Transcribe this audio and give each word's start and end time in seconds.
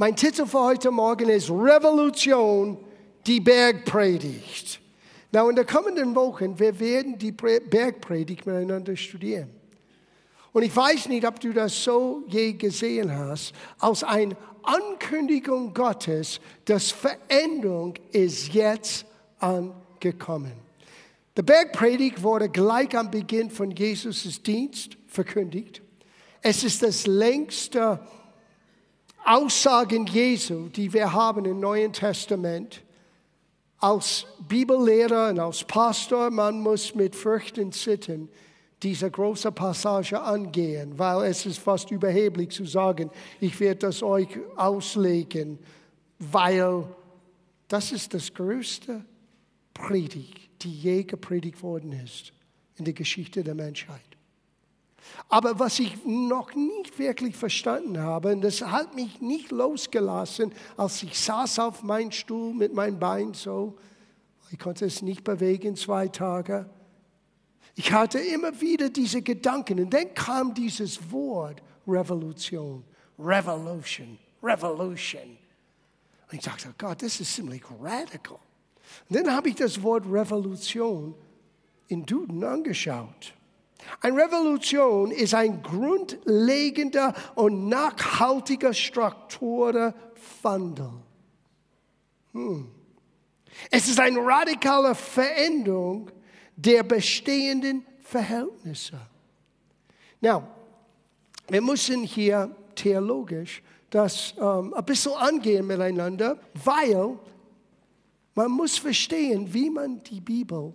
Mein 0.00 0.14
Titel 0.14 0.46
für 0.46 0.60
heute 0.60 0.92
Morgen 0.92 1.28
ist 1.28 1.50
Revolution, 1.50 2.78
die 3.26 3.40
Bergpredigt. 3.40 4.80
Na, 5.32 5.50
in 5.50 5.56
den 5.56 5.66
kommenden 5.66 6.14
Wochen, 6.14 6.56
wir 6.56 6.78
werden 6.78 7.18
die 7.18 7.32
Bergpredigt 7.32 8.46
miteinander 8.46 8.94
studieren. 8.94 9.50
Und 10.52 10.62
ich 10.62 10.74
weiß 10.74 11.08
nicht, 11.08 11.26
ob 11.26 11.40
du 11.40 11.52
das 11.52 11.82
so 11.82 12.22
je 12.28 12.52
gesehen 12.52 13.10
hast, 13.12 13.52
als 13.80 14.04
eine 14.04 14.36
Ankündigung 14.62 15.74
Gottes, 15.74 16.38
dass 16.64 16.92
Veränderung 16.92 17.94
ist 18.12 18.54
jetzt 18.54 19.04
angekommen. 19.40 20.52
Die 21.36 21.42
Bergpredigt 21.42 22.22
wurde 22.22 22.48
gleich 22.48 22.96
am 22.96 23.10
Beginn 23.10 23.50
von 23.50 23.72
Jesus' 23.72 24.40
Dienst 24.44 24.96
verkündigt. 25.08 25.82
Es 26.40 26.62
ist 26.62 26.84
das 26.84 27.08
längste 27.08 27.98
Aussagen 29.28 30.06
Jesu, 30.06 30.70
die 30.70 30.90
wir 30.90 31.12
haben 31.12 31.44
im 31.44 31.60
Neuen 31.60 31.92
Testament. 31.92 32.82
Als 33.76 34.24
Bibellehrer 34.48 35.28
und 35.28 35.38
als 35.38 35.64
Pastor, 35.64 36.30
man 36.30 36.62
muss 36.62 36.94
mit 36.94 37.14
Furcht 37.14 37.58
und 37.58 37.76
diese 38.82 39.10
große 39.10 39.52
Passage 39.52 40.18
angehen, 40.18 40.98
weil 40.98 41.24
es 41.28 41.44
ist 41.44 41.58
fast 41.58 41.90
überheblich 41.90 42.52
zu 42.52 42.64
sagen, 42.64 43.10
ich 43.38 43.60
werde 43.60 43.80
das 43.80 44.02
euch 44.02 44.28
auslegen, 44.56 45.58
weil 46.18 46.84
das 47.68 47.92
ist 47.92 48.14
das 48.14 48.32
größte 48.32 49.04
Predigt, 49.74 50.48
die 50.62 50.72
je 50.72 51.02
gepredigt 51.02 51.62
worden 51.62 51.92
ist 51.92 52.32
in 52.76 52.86
der 52.86 52.94
Geschichte 52.94 53.44
der 53.44 53.54
Menschheit. 53.54 54.07
Aber 55.28 55.58
was 55.58 55.78
ich 55.78 56.04
noch 56.04 56.54
nicht 56.54 56.98
wirklich 56.98 57.36
verstanden 57.36 57.98
habe, 57.98 58.32
und 58.32 58.40
das 58.40 58.62
hat 58.62 58.94
mich 58.94 59.20
nicht 59.20 59.50
losgelassen, 59.50 60.52
als 60.76 61.02
ich 61.02 61.18
saß 61.18 61.58
auf 61.58 61.82
meinem 61.82 62.10
Stuhl 62.10 62.54
mit 62.54 62.72
meinem 62.72 62.98
Bein 62.98 63.34
so, 63.34 63.76
ich 64.50 64.58
konnte 64.58 64.86
es 64.86 65.02
nicht 65.02 65.24
bewegen 65.24 65.76
zwei 65.76 66.08
Tage. 66.08 66.68
Ich 67.74 67.92
hatte 67.92 68.18
immer 68.18 68.58
wieder 68.60 68.88
diese 68.88 69.22
Gedanken 69.22 69.80
und 69.80 69.92
dann 69.92 70.12
kam 70.14 70.54
dieses 70.54 70.98
Wort 71.12 71.62
Revolution, 71.86 72.84
Revolution, 73.18 74.18
Revolution. 74.42 75.38
Und 76.30 76.38
ich 76.38 76.40
dachte, 76.44 76.74
Gott, 76.76 77.02
das 77.02 77.20
ist 77.20 77.34
ziemlich 77.34 77.62
radical. 77.80 78.38
Und 79.08 79.16
dann 79.16 79.34
habe 79.34 79.50
ich 79.50 79.54
das 79.54 79.82
Wort 79.82 80.04
Revolution 80.10 81.14
in 81.88 82.04
Duden 82.04 82.44
angeschaut. 82.44 83.34
Eine 84.00 84.24
Revolution 84.24 85.10
ist 85.10 85.34
ein 85.34 85.62
grundlegender 85.62 87.12
und 87.34 87.68
nachhaltiger 87.68 88.72
Strukturwandel. 88.72 90.90
Hm. 92.32 92.70
Es 93.70 93.88
ist 93.88 93.98
eine 93.98 94.20
radikale 94.20 94.94
Veränderung 94.94 96.10
der 96.56 96.82
bestehenden 96.82 97.84
Verhältnisse. 98.00 99.00
Now, 100.20 100.44
wir 101.48 101.62
müssen 101.62 102.02
hier 102.02 102.54
theologisch 102.74 103.62
das 103.90 104.34
ähm, 104.38 104.74
ein 104.74 104.84
bisschen 104.84 105.12
angehen 105.12 105.66
miteinander, 105.66 106.38
weil 106.64 107.18
man 108.34 108.50
muss 108.50 108.78
verstehen, 108.78 109.52
wie 109.52 109.70
man 109.70 110.02
die 110.02 110.20
Bibel 110.20 110.72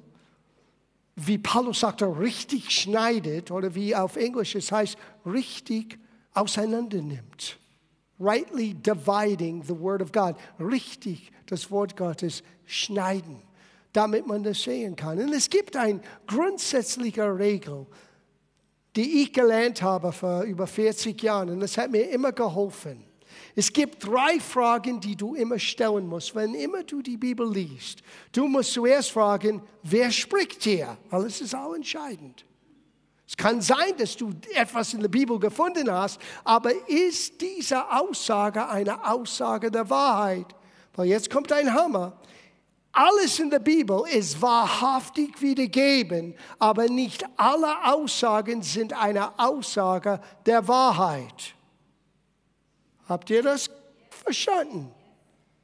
wie 1.15 1.37
Paulus 1.37 1.81
sagte, 1.81 2.05
richtig 2.19 2.71
schneidet 2.71 3.51
oder 3.51 3.75
wie 3.75 3.95
auf 3.95 4.15
Englisch 4.15 4.55
es 4.55 4.71
heißt, 4.71 4.97
richtig 5.25 5.99
auseinander 6.33 7.01
nimmt. 7.01 7.59
Rightly 8.19 8.73
dividing 8.73 9.63
the 9.63 9.77
word 9.79 10.01
of 10.01 10.11
God. 10.11 10.35
Richtig 10.59 11.31
das 11.45 11.69
Wort 11.69 11.95
Gottes 11.97 12.41
schneiden, 12.65 13.41
damit 13.91 14.25
man 14.25 14.43
das 14.43 14.63
sehen 14.63 14.95
kann. 14.95 15.19
Und 15.19 15.33
es 15.33 15.49
gibt 15.49 15.75
eine 15.75 16.01
grundsätzliche 16.25 17.37
Regel, 17.37 17.85
die 18.95 19.23
ich 19.23 19.33
gelernt 19.33 19.81
habe 19.81 20.11
vor 20.11 20.43
über 20.43 20.67
40 20.67 21.21
Jahren 21.21 21.49
und 21.49 21.59
das 21.59 21.77
hat 21.77 21.91
mir 21.91 22.09
immer 22.09 22.31
geholfen. 22.31 23.03
Es 23.55 23.71
gibt 23.71 24.05
drei 24.05 24.39
Fragen, 24.39 24.99
die 24.99 25.15
du 25.15 25.35
immer 25.35 25.59
stellen 25.59 26.07
musst, 26.07 26.33
wenn 26.35 26.53
immer 26.55 26.83
du 26.83 27.01
die 27.01 27.17
Bibel 27.17 27.51
liest. 27.51 28.01
Du 28.31 28.47
musst 28.47 28.73
zuerst 28.73 29.11
fragen, 29.11 29.61
wer 29.83 30.11
spricht 30.11 30.63
hier? 30.63 30.97
Weil 31.09 31.25
es 31.25 31.41
ist 31.41 31.55
auch 31.55 31.73
entscheidend. 31.73 32.45
Es 33.27 33.37
kann 33.37 33.61
sein, 33.61 33.97
dass 33.97 34.15
du 34.15 34.31
etwas 34.53 34.93
in 34.93 35.01
der 35.01 35.07
Bibel 35.07 35.39
gefunden 35.39 35.91
hast, 35.91 36.19
aber 36.43 36.71
ist 36.87 37.41
diese 37.41 37.91
Aussage 37.91 38.67
eine 38.69 39.07
Aussage 39.09 39.71
der 39.71 39.89
Wahrheit? 39.89 40.47
Weil 40.95 41.07
jetzt 41.07 41.29
kommt 41.29 41.51
ein 41.51 41.73
Hammer. 41.73 42.19
Alles 42.91 43.39
in 43.39 43.49
der 43.49 43.57
Bibel 43.57 44.03
ist 44.07 44.39
wahrhaftig 44.39 45.41
wiedergeben, 45.41 46.35
aber 46.59 46.87
nicht 46.87 47.25
alle 47.37 47.91
Aussagen 47.91 48.61
sind 48.61 48.93
eine 48.93 49.39
Aussage 49.39 50.21
der 50.45 50.67
Wahrheit. 50.67 51.55
Habt 53.07 53.29
ihr 53.29 53.43
das 53.43 53.69
verstanden? 54.09 54.91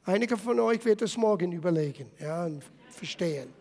Einige 0.05 0.37
von 0.37 0.59
euch 0.59 0.83
wird 0.85 1.01
das 1.01 1.15
morgen 1.17 1.51
überlegen 1.51 2.11
ja, 2.19 2.45
und 2.45 2.63
verstehen. 2.89 3.53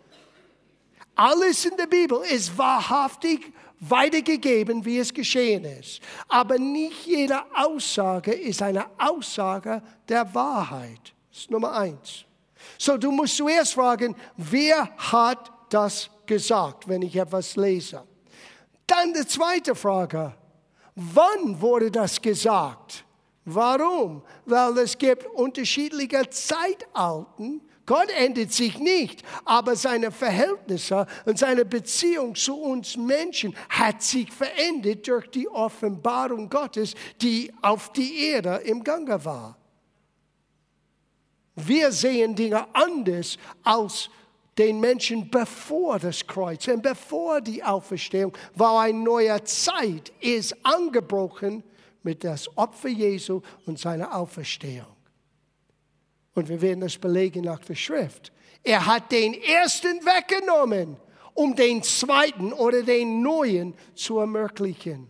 Alles 1.15 1.65
in 1.65 1.77
der 1.77 1.87
Bibel 1.87 2.21
ist 2.31 2.57
wahrhaftig 2.57 3.53
weitergegeben, 3.81 4.85
wie 4.85 4.99
es 4.99 5.13
geschehen 5.13 5.65
ist. 5.65 6.01
Aber 6.29 6.59
nicht 6.59 7.07
jede 7.07 7.41
Aussage 7.55 8.33
ist 8.33 8.63
eine 8.63 8.87
Aussage 8.99 9.83
der 10.09 10.33
Wahrheit. 10.35 11.13
Das 11.31 11.41
ist 11.41 11.51
Nummer 11.51 11.73
eins. 11.73 12.25
So, 12.79 12.97
du 12.97 13.11
musst 13.11 13.37
zuerst 13.37 13.75
fragen, 13.75 14.15
wer 14.37 14.89
hat 14.97 15.51
das 15.71 16.09
gesagt, 16.27 16.89
wenn 16.89 17.03
ich 17.03 17.17
etwas 17.17 17.57
lese? 17.57 18.05
Dann 18.87 19.13
die 19.13 19.27
zweite 19.27 19.75
Frage, 19.75 20.35
wann 20.95 21.61
wurde 21.61 21.91
das 21.91 22.21
gesagt? 22.21 23.05
Warum? 23.51 24.23
Weil 24.45 24.77
es 24.79 24.99
gibt 24.99 25.27
unterschiedliche 25.27 26.29
Zeitalten. 26.29 27.63
Gott 27.87 28.11
ändert 28.11 28.53
sich 28.53 28.79
nicht, 28.79 29.23
aber 29.47 29.75
seine 29.75 30.13
Verhältnisse 30.13 31.07
und 31.25 31.39
seine 31.39 31.65
Beziehung 31.65 32.35
zu 32.35 32.55
uns 32.55 32.99
Menschen 32.99 33.57
hat 33.71 34.03
sich 34.03 34.31
verändert 34.31 35.09
durch 35.09 35.31
die 35.31 35.49
Offenbarung 35.49 36.51
Gottes, 36.51 36.95
die 37.23 37.51
auf 37.63 37.91
die 37.95 38.27
Erde 38.27 38.57
im 38.67 38.85
Gange 38.85 39.25
war. 39.25 39.57
Wir 41.57 41.91
sehen 41.91 42.35
Dinge 42.35 42.67
anders 42.75 43.39
als 43.63 44.11
den 44.59 44.79
Menschen 44.79 45.31
bevor 45.31 45.99
das 45.99 46.27
Kreuz 46.27 46.69
und 46.69 46.83
bevor 46.83 47.41
die 47.41 47.65
Auferstehung, 47.65 48.37
weil 48.55 48.91
eine 48.91 48.99
neue 48.99 49.43
Zeit 49.45 50.13
ist 50.21 50.55
angebrochen 50.63 51.63
mit 52.03 52.25
das 52.25 52.57
Opfer 52.57 52.89
Jesu 52.89 53.41
und 53.67 53.79
seiner 53.79 54.15
Auferstehung. 54.15 54.97
Und 56.35 56.49
wir 56.49 56.61
werden 56.61 56.81
das 56.81 56.97
belegen 56.97 57.45
nach 57.45 57.61
der 57.61 57.75
Schrift. 57.75 58.33
Er 58.63 58.87
hat 58.87 59.11
den 59.13 59.35
ersten 59.35 60.01
weggenommen, 60.05 60.97
um 61.35 61.55
den 61.55 61.83
zweiten 61.83 62.53
oder 62.53 62.83
den 62.83 63.23
neuen 63.23 63.75
zu 63.95 64.19
ermöglichen. 64.19 65.09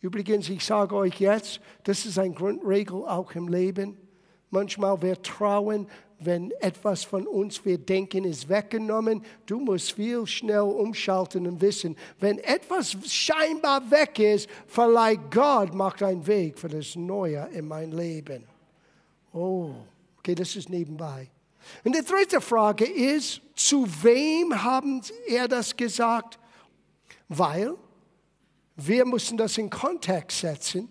Übrigens, 0.00 0.48
ich 0.48 0.64
sage 0.64 0.96
euch 0.96 1.20
jetzt, 1.20 1.60
das 1.84 2.04
ist 2.04 2.18
eine 2.18 2.34
Grundregel 2.34 3.04
auch 3.04 3.32
im 3.34 3.48
Leben. 3.48 3.96
Manchmal 4.50 5.00
wir 5.00 5.22
trauen 5.22 5.86
wenn 6.24 6.50
etwas 6.60 7.04
von 7.04 7.26
uns, 7.26 7.64
wir 7.64 7.78
denken, 7.78 8.24
ist 8.24 8.48
weggenommen, 8.48 9.24
du 9.46 9.60
musst 9.60 9.92
viel 9.92 10.26
schnell 10.26 10.60
umschalten 10.60 11.46
und 11.46 11.60
wissen, 11.60 11.96
wenn 12.18 12.38
etwas 12.38 12.96
scheinbar 13.06 13.90
weg 13.90 14.18
ist, 14.18 14.48
vielleicht 14.66 15.30
Gott 15.30 15.74
macht 15.74 16.02
einen 16.02 16.26
Weg 16.26 16.58
für 16.58 16.68
das 16.68 16.96
Neue 16.96 17.48
in 17.52 17.68
mein 17.68 17.92
Leben. 17.92 18.44
Oh, 19.32 19.70
okay, 20.18 20.34
das 20.34 20.56
ist 20.56 20.68
nebenbei. 20.68 21.28
Und 21.84 21.94
die 21.94 22.04
dritte 22.04 22.40
Frage 22.40 22.84
ist, 22.84 23.40
zu 23.54 23.86
wem 24.02 24.62
haben 24.62 25.00
er 25.28 25.48
das 25.48 25.76
gesagt? 25.76 26.38
Weil 27.28 27.74
wir 28.76 29.04
müssen 29.04 29.36
das 29.36 29.58
in 29.58 29.70
Kontext 29.70 30.40
setzen 30.40 30.88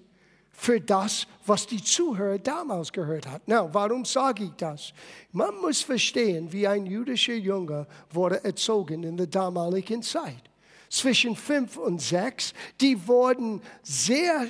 für 0.61 0.79
das, 0.79 1.25
was 1.43 1.65
die 1.65 1.83
Zuhörer 1.83 2.37
damals 2.37 2.93
gehört 2.93 3.25
hat. 3.25 3.41
Na, 3.47 3.73
warum 3.73 4.05
sage 4.05 4.43
ich 4.43 4.51
das? 4.57 4.93
Man 5.31 5.59
muss 5.59 5.81
verstehen, 5.81 6.53
wie 6.53 6.67
ein 6.67 6.85
jüdischer 6.85 7.33
Junge 7.33 7.87
wurde 8.11 8.43
erzogen 8.43 9.01
in 9.01 9.17
der 9.17 9.25
damaligen 9.25 10.03
Zeit. 10.03 10.51
Zwischen 10.87 11.35
fünf 11.35 11.77
und 11.77 11.99
sechs, 11.99 12.53
die 12.79 13.07
wurden 13.07 13.59
sehr 13.81 14.45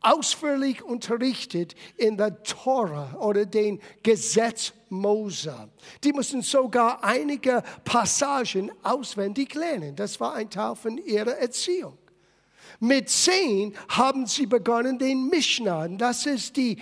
ausführlich 0.00 0.82
unterrichtet 0.82 1.74
in 1.98 2.16
der 2.16 2.42
Tora 2.42 3.18
oder 3.20 3.44
den 3.44 3.78
Gesetz 4.02 4.72
Mose. 4.88 5.68
Die 6.02 6.14
mussten 6.14 6.40
sogar 6.40 7.04
einige 7.04 7.62
Passagen 7.84 8.72
auswendig 8.82 9.52
lernen. 9.54 9.94
Das 9.94 10.18
war 10.18 10.32
ein 10.32 10.48
Teil 10.48 10.74
von 10.76 10.96
ihrer 10.96 11.36
Erziehung. 11.36 11.98
Mit 12.80 13.08
zehn 13.08 13.74
haben 13.88 14.26
sie 14.26 14.46
begonnen, 14.46 14.98
den 14.98 15.28
Mishnah, 15.28 15.88
das 15.88 16.26
ist 16.26 16.56
die 16.56 16.78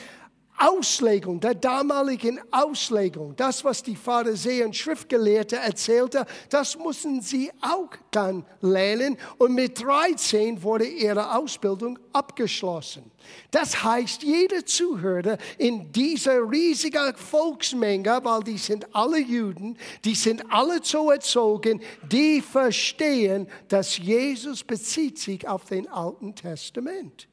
Auslegung, 0.57 1.41
der 1.41 1.55
damaligen 1.55 2.41
Auslegung, 2.53 3.35
das, 3.37 3.65
was 3.65 3.83
die 3.83 3.97
Pharisäer 3.97 4.67
und 4.67 4.77
Schriftgelehrte 4.77 5.57
erzählte, 5.57 6.27
das 6.49 6.79
mussten 6.79 7.21
sie 7.21 7.51
auch 7.61 7.91
dann 8.11 8.45
lernen. 8.61 9.17
Und 9.39 9.55
mit 9.55 9.83
13 9.83 10.63
wurde 10.63 10.87
ihre 10.87 11.37
Ausbildung 11.37 11.99
abgeschlossen. 12.13 13.11
Das 13.51 13.83
heißt, 13.83 14.23
jeder 14.23 14.65
Zuhörer 14.65 15.39
in 15.59 15.91
dieser 15.91 16.49
riesigen 16.49 17.17
Volksmenge, 17.17 18.21
weil 18.23 18.45
die 18.45 18.59
sind 18.59 18.95
alle 18.95 19.19
Juden, 19.19 19.77
die 20.05 20.15
sind 20.15 20.45
alle 20.53 20.81
so 20.83 21.11
erzogen, 21.11 21.81
die 22.11 22.41
verstehen, 22.41 23.49
dass 23.69 23.99
Jesus 23.99 24.63
bezieht 24.63 25.19
sich 25.19 25.49
auf 25.49 25.65
den 25.65 25.89
Alten 25.89 26.35
Testament. 26.35 27.29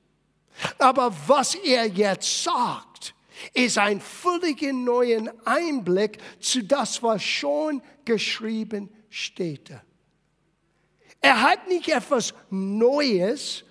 Aber 0.77 1.13
was 1.27 1.55
er 1.55 1.87
jetzt 1.87 2.43
sagt, 2.43 3.13
ist 3.53 3.77
ein 3.77 3.99
völlig 3.99 4.61
neuen 4.61 5.29
Einblick 5.45 6.19
zu 6.39 6.63
das, 6.63 7.01
was 7.01 7.23
schon 7.23 7.81
geschrieben 8.05 8.89
steht. 9.09 9.71
Er 11.21 11.41
hat 11.41 11.67
nicht 11.67 11.89
etwas 11.89 12.33
Neues 12.49 13.63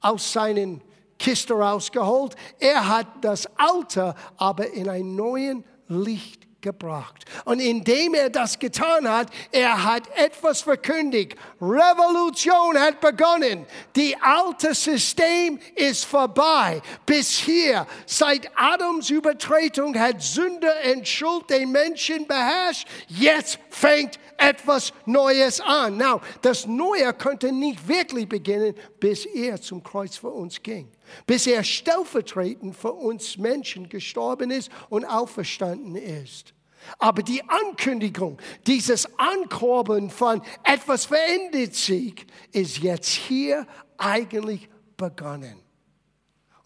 aus 0.00 0.32
seinen 0.32 0.82
Kiste 1.18 1.54
rausgeholt. 1.54 2.36
Er 2.58 2.88
hat 2.88 3.06
das 3.22 3.46
Alte 3.58 4.14
aber 4.36 4.72
in 4.72 4.88
ein 4.88 5.14
neuen 5.14 5.64
Licht 5.88 6.47
gebracht. 6.60 7.24
Und 7.44 7.60
indem 7.60 8.14
er 8.14 8.30
das 8.30 8.58
getan 8.58 9.08
hat, 9.08 9.28
er 9.52 9.84
hat 9.84 10.08
etwas 10.16 10.62
verkündigt. 10.62 11.36
Revolution 11.60 12.78
hat 12.78 13.00
begonnen. 13.00 13.64
Die 13.94 14.16
alte 14.20 14.74
System 14.74 15.60
ist 15.76 16.04
vorbei. 16.04 16.82
Bis 17.06 17.30
hier, 17.30 17.86
seit 18.06 18.50
Adams 18.56 19.10
Übertretung 19.10 19.98
hat 19.98 20.20
Sünde 20.20 20.72
und 20.92 21.06
Schuld 21.06 21.48
den 21.48 21.70
Menschen 21.70 22.26
beherrscht. 22.26 22.88
Jetzt 23.06 23.58
fängt 23.70 24.18
etwas 24.38 24.92
Neues 25.04 25.60
an. 25.60 25.98
Now, 25.98 26.20
das 26.42 26.66
Neue 26.66 27.12
könnte 27.12 27.52
nicht 27.52 27.86
wirklich 27.86 28.28
beginnen, 28.28 28.74
bis 28.98 29.26
er 29.26 29.60
zum 29.60 29.82
Kreuz 29.82 30.16
für 30.16 30.30
uns 30.30 30.62
ging. 30.62 30.90
Bis 31.26 31.46
er 31.46 31.64
stellvertretend 31.64 32.76
für 32.76 32.92
uns 32.92 33.36
Menschen 33.36 33.88
gestorben 33.88 34.50
ist 34.50 34.70
und 34.88 35.04
auferstanden 35.04 35.96
ist. 35.96 36.54
Aber 36.98 37.22
die 37.22 37.42
Ankündigung, 37.48 38.38
dieses 38.66 39.08
Ankurbeln 39.18 40.10
von 40.10 40.40
etwas 40.64 41.06
verändert 41.06 41.74
sich, 41.74 42.24
ist 42.52 42.78
jetzt 42.78 43.08
hier 43.08 43.66
eigentlich 43.98 44.68
begonnen. 44.96 45.67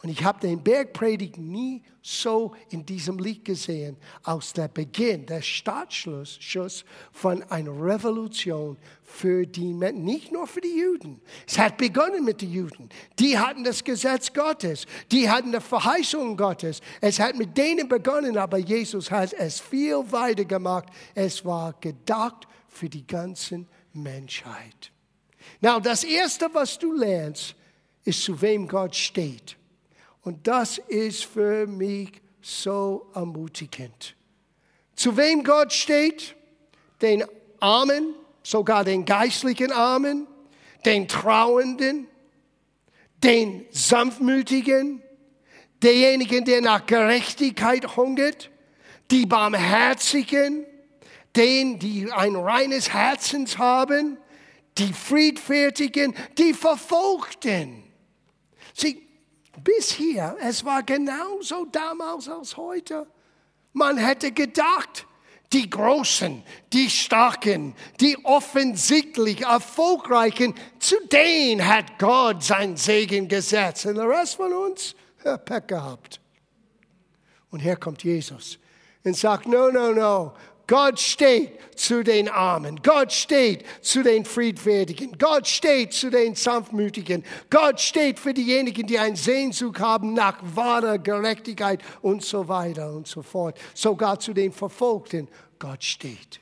Und 0.03 0.09
ich 0.09 0.25
habe 0.25 0.41
den 0.41 0.63
Bergpredigt 0.63 1.39
nie 1.39 1.81
so 2.03 2.57
in 2.71 2.85
diesem 2.85 3.21
Lied 3.21 3.45
gesehen, 3.45 3.97
als 4.25 4.53
der 4.53 4.67
Beginn, 4.67 5.27
der 5.27 5.43
Startschuss 5.43 6.85
von 7.13 7.45
einer 7.45 7.71
Revolution 7.71 8.77
für 9.05 9.47
die 9.47 9.73
Menschen, 9.73 10.05
nicht 10.05 10.33
nur 10.33 10.49
für 10.49 10.61
die 10.61 10.77
Juden. 10.77 11.21
Es 11.47 11.57
hat 11.57 11.77
begonnen 11.77 12.25
mit 12.25 12.43
den 12.43 12.53
Juden. 12.53 12.89
Die 13.21 13.39
hatten 13.39 13.63
das 13.63 13.85
Gesetz 13.85 14.33
Gottes, 14.33 14.87
die 15.13 15.31
hatten 15.31 15.53
die 15.53 15.61
Verheißung 15.61 16.37
Gottes. 16.37 16.81
Es 17.01 17.21
hat 17.21 17.37
mit 17.37 17.57
denen 17.57 17.89
begonnen, 17.89 18.37
aber 18.37 18.59
Jesus 18.59 19.09
hat 19.09 19.33
es 19.35 19.61
viel 19.61 20.03
weiter 20.11 20.45
gemacht. 20.45 20.87
Es 21.15 21.45
war 21.45 21.75
gedacht 21.75 22.49
für 22.67 22.89
die 22.89 23.07
ganze 23.07 23.67
Menschheit. 23.93 24.91
Now, 25.61 25.79
das 25.79 26.03
Erste, 26.03 26.49
was 26.53 26.77
du 26.77 26.93
lernst, 26.93 27.55
ist, 28.05 28.25
zu 28.25 28.41
wem 28.43 28.67
Gott 28.67 28.97
steht. 28.97 29.57
Und 30.23 30.47
das 30.47 30.79
ist 30.79 31.25
für 31.25 31.67
mich 31.67 32.13
so 32.41 33.11
ermutigend. 33.15 34.15
Zu 34.95 35.17
wem 35.17 35.43
Gott 35.43 35.73
steht? 35.73 36.37
Den 37.01 37.25
Armen, 37.59 38.15
sogar 38.43 38.85
den 38.85 39.05
geistlichen 39.05 39.73
Armen, 39.73 40.27
den 40.85 41.09
Trauenden, 41.09 42.07
den 43.23 43.67
Sanftmütigen, 43.71 45.03
derjenigen, 45.83 46.45
der 46.45 46.61
nach 46.61 46.87
Gerechtigkeit 46.87 47.97
hungert, 47.97 48.51
die 49.11 49.27
Barmherzigen, 49.27 50.65
den, 51.35 51.79
die 51.79 52.11
ein 52.13 52.37
reines 52.37 52.93
Herzens 52.93 53.59
haben, 53.59 54.19
die 54.79 54.93
Friedfertigen, 54.93 56.15
die 56.39 56.55
Verfolgten. 56.55 57.83
Sie, 58.75 59.03
bis 59.63 59.93
hier, 59.93 60.37
es 60.41 60.65
war 60.65 60.83
genauso 60.83 61.67
damals 61.67 62.29
als 62.29 62.57
heute. 62.57 63.07
Man 63.73 63.97
hätte 63.97 64.33
gedacht, 64.33 65.07
die 65.53 65.69
Großen, 65.69 66.43
die 66.73 66.89
Starken, 66.89 67.75
die 68.01 68.17
offensichtlich 68.25 69.43
Erfolgreichen, 69.43 70.55
zu 70.79 70.97
denen 71.07 71.67
hat 71.67 71.99
Gott 71.99 72.43
sein 72.43 72.77
Segen 72.77 73.29
gesetzt. 73.29 73.87
Und 73.87 73.97
der 73.97 74.09
Rest 74.09 74.37
von 74.37 74.53
uns 74.53 74.95
hat 75.25 75.45
Pech 75.45 75.67
gehabt. 75.67 76.21
Und 77.51 77.61
hier 77.61 77.77
kommt 77.77 78.03
Jesus 78.03 78.59
und 79.05 79.17
sagt, 79.17 79.47
no, 79.47 79.71
no, 79.71 79.93
no, 79.93 80.33
Gott 80.67 81.01
steht 81.01 81.59
zu 81.77 82.05
den 82.05 82.29
Armen. 82.29 82.81
Gott 82.83 83.13
steht 83.13 83.65
zu 83.81 84.03
den 84.03 84.25
Friedfertigen. 84.25 85.17
Gott 85.19 85.47
steht 85.47 85.93
zu 85.93 86.11
den 86.11 86.35
Sanftmütigen. 86.35 87.25
Gott 87.51 87.81
steht 87.81 88.19
für 88.19 88.33
diejenigen, 88.33 88.87
die 88.87 88.99
einen 88.99 89.17
Sehnsucht 89.17 89.81
haben 89.81 90.15
nach 90.15 90.39
wahrer 90.43 90.99
Gerechtigkeit 90.99 91.81
und 92.01 92.25
so 92.25 92.47
weiter 92.49 92.93
und 92.93 93.07
so 93.07 93.23
fort. 93.23 93.59
Sogar 93.75 94.19
zu 94.21 94.33
den 94.33 94.53
Verfolgten. 94.53 95.29
Gott 95.59 95.83
steht. 95.83 96.41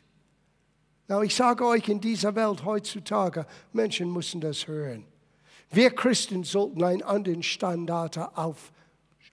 Now, 1.09 1.23
ich 1.23 1.35
sage 1.35 1.67
euch, 1.67 1.89
in 1.89 2.01
dieser 2.01 2.35
Welt 2.37 2.65
heutzutage, 2.65 3.47
Menschen 3.73 4.13
müssen 4.13 4.41
das 4.41 4.69
hören. 4.69 5.05
Wir 5.71 5.91
Christen 5.91 6.45
sollten 6.45 6.85
einen 6.85 7.03
anderen 7.03 7.43
Standard 7.43 8.17
auf, 8.37 8.73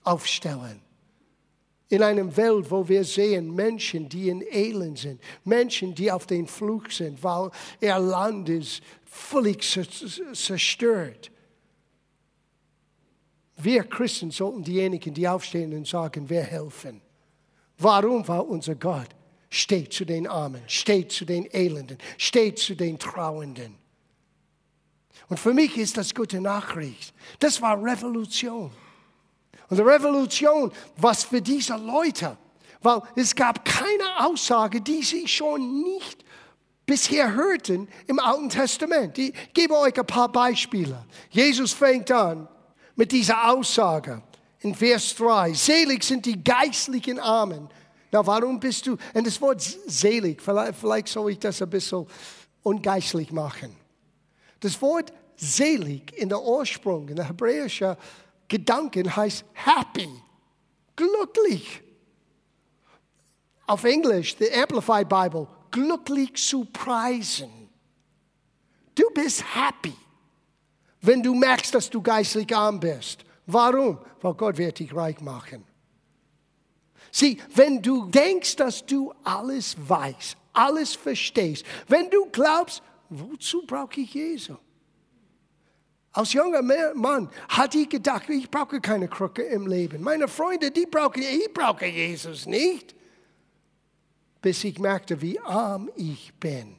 aufstellen 0.02 0.87
in 1.88 2.02
einer 2.02 2.36
Welt, 2.36 2.70
wo 2.70 2.86
wir 2.86 3.04
sehen 3.04 3.54
Menschen, 3.54 4.08
die 4.08 4.28
in 4.28 4.42
Elend 4.42 4.98
sind, 4.98 5.20
Menschen, 5.44 5.94
die 5.94 6.12
auf 6.12 6.26
den 6.26 6.46
Fluch 6.46 6.90
sind, 6.90 7.22
weil 7.22 7.50
ihr 7.80 7.98
Land 7.98 8.48
ist 8.48 8.82
völlig 9.04 9.62
zerstört. 10.32 11.30
Wir 13.56 13.84
Christen 13.84 14.30
sollten 14.30 14.62
diejenigen, 14.62 15.14
die 15.14 15.26
aufstehen 15.26 15.72
und 15.74 15.86
sagen, 15.86 16.28
wir 16.28 16.42
helfen. 16.42 17.00
Warum? 17.78 18.26
Weil 18.28 18.40
unser 18.40 18.74
Gott 18.74 19.08
steht 19.50 19.92
zu 19.92 20.04
den 20.04 20.26
Armen, 20.26 20.62
steht 20.66 21.10
zu 21.10 21.24
den 21.24 21.46
Elenden, 21.52 21.98
steht 22.18 22.58
zu 22.58 22.74
den 22.76 22.98
Trauenden. 22.98 23.76
Und 25.28 25.40
für 25.40 25.54
mich 25.54 25.76
ist 25.76 25.96
das 25.96 26.14
gute 26.14 26.40
Nachricht. 26.40 27.14
Das 27.38 27.60
war 27.60 27.82
Revolution. 27.82 28.70
Und 29.68 29.76
die 29.76 29.82
Revolution, 29.82 30.72
was 30.96 31.24
für 31.24 31.42
diese 31.42 31.76
Leute, 31.76 32.36
weil 32.80 33.02
es 33.16 33.34
gab 33.34 33.64
keine 33.64 34.26
Aussage, 34.26 34.80
die 34.80 35.02
sie 35.02 35.26
schon 35.26 35.82
nicht 35.82 36.24
bisher 36.86 37.34
hörten 37.34 37.88
im 38.06 38.18
Alten 38.18 38.48
Testament. 38.48 39.18
Ich 39.18 39.34
gebe 39.52 39.76
euch 39.76 39.98
ein 39.98 40.06
paar 40.06 40.30
Beispiele. 40.30 41.04
Jesus 41.30 41.72
fängt 41.72 42.10
an 42.10 42.48
mit 42.96 43.12
dieser 43.12 43.50
Aussage 43.50 44.22
in 44.60 44.74
Vers 44.74 45.14
3. 45.16 45.52
Selig 45.52 46.02
sind 46.02 46.24
die 46.24 46.42
geistlichen 46.42 47.18
Armen. 47.18 47.68
Na, 48.10 48.26
warum 48.26 48.58
bist 48.58 48.86
du, 48.86 48.96
und 49.12 49.26
das 49.26 49.40
Wort 49.40 49.60
selig, 49.60 50.40
vielleicht, 50.40 50.76
vielleicht 50.76 51.08
soll 51.08 51.32
ich 51.32 51.38
das 51.38 51.60
ein 51.60 51.68
bisschen 51.68 52.06
ungeistlich 52.62 53.30
machen. 53.32 53.76
Das 54.60 54.80
Wort 54.80 55.12
selig 55.36 56.16
in 56.16 56.30
der 56.30 56.42
Ursprung, 56.42 57.08
in 57.08 57.16
der 57.16 57.28
hebräischen 57.28 57.96
Gedanken 58.48 59.14
heißt 59.14 59.44
happy, 59.52 60.08
glücklich. 60.96 61.82
Auf 63.66 63.84
Englisch, 63.84 64.36
the 64.38 64.50
Amplified 64.52 65.08
Bible, 65.08 65.46
glücklich 65.70 66.34
zu 66.34 66.64
preisen. 66.64 67.68
Du 68.94 69.04
bist 69.14 69.44
happy, 69.54 69.94
wenn 71.02 71.22
du 71.22 71.34
merkst, 71.34 71.74
dass 71.74 71.90
du 71.90 72.00
geistlich 72.00 72.54
arm 72.56 72.80
bist. 72.80 73.24
Warum? 73.46 73.98
Weil 74.20 74.34
Gott 74.34 74.56
wird 74.58 74.78
dich 74.78 74.94
reich 74.94 75.20
machen. 75.20 75.64
Sieh, 77.10 77.40
wenn 77.54 77.80
du 77.80 78.06
denkst, 78.06 78.56
dass 78.56 78.84
du 78.84 79.12
alles 79.24 79.76
weißt, 79.78 80.36
alles 80.52 80.94
verstehst, 80.94 81.64
wenn 81.86 82.10
du 82.10 82.26
glaubst, 82.30 82.82
wozu 83.08 83.64
brauche 83.66 84.00
ich 84.00 84.14
Jesus? 84.14 84.56
Als 86.12 86.32
junger 86.32 86.62
Mann 86.94 87.28
hat 87.48 87.74
ich 87.74 87.88
gedacht, 87.88 88.28
ich 88.28 88.50
brauche 88.50 88.80
keine 88.80 89.08
Krücke 89.08 89.42
im 89.42 89.66
Leben. 89.66 90.02
Meine 90.02 90.26
Freunde, 90.26 90.70
die 90.70 90.86
brauchen, 90.86 91.22
ich 91.22 91.52
brauche 91.52 91.86
Jesus 91.86 92.46
nicht. 92.46 92.94
Bis 94.40 94.64
ich 94.64 94.78
merkte, 94.78 95.20
wie 95.20 95.38
arm 95.40 95.90
ich 95.96 96.32
bin. 96.34 96.76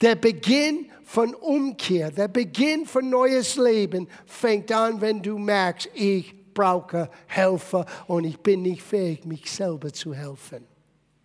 Der 0.00 0.14
Beginn 0.14 0.90
von 1.04 1.34
Umkehr, 1.34 2.10
der 2.10 2.28
Beginn 2.28 2.86
von 2.86 3.08
neues 3.08 3.56
Leben 3.56 4.08
fängt 4.26 4.70
an, 4.72 5.00
wenn 5.00 5.22
du 5.22 5.38
merkst, 5.38 5.88
ich 5.94 6.34
brauche 6.54 7.10
Helfer 7.26 7.86
und 8.06 8.24
ich 8.24 8.38
bin 8.38 8.62
nicht 8.62 8.82
fähig, 8.82 9.24
mich 9.24 9.50
selber 9.50 9.92
zu 9.92 10.14
helfen. 10.14 10.66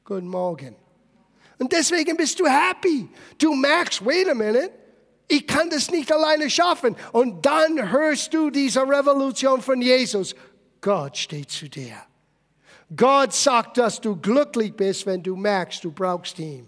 Guten 0.04 0.28
Morgen. 0.28 0.76
Und 1.60 1.72
deswegen 1.72 2.18
bist 2.18 2.40
du 2.40 2.46
happy. 2.46 3.08
Du 3.38 3.54
merkst, 3.54 4.06
wait 4.06 4.30
a 4.30 4.34
minute, 4.34 4.72
ich 5.28 5.48
kann 5.48 5.70
das 5.70 5.90
nicht 5.92 6.12
alleine 6.12 6.50
schaffen. 6.50 6.96
Und 7.12 7.46
dann 7.46 7.92
hörst 7.92 8.34
du 8.34 8.50
diese 8.50 8.82
Revolution 8.82 9.62
von 9.62 9.82
Jesus. 9.82 10.36
Gott 10.82 11.18
steht 11.18 11.50
zu 11.50 11.70
dir. 11.70 11.96
Gott 12.96 13.34
sagt, 13.34 13.78
dass 13.78 14.00
du 14.00 14.16
glücklich 14.16 14.76
bist, 14.76 15.06
wenn 15.06 15.24
du 15.24 15.36
merkst, 15.36 15.84
du 15.84 15.92
brauchst 15.92 16.38
ihn, 16.40 16.68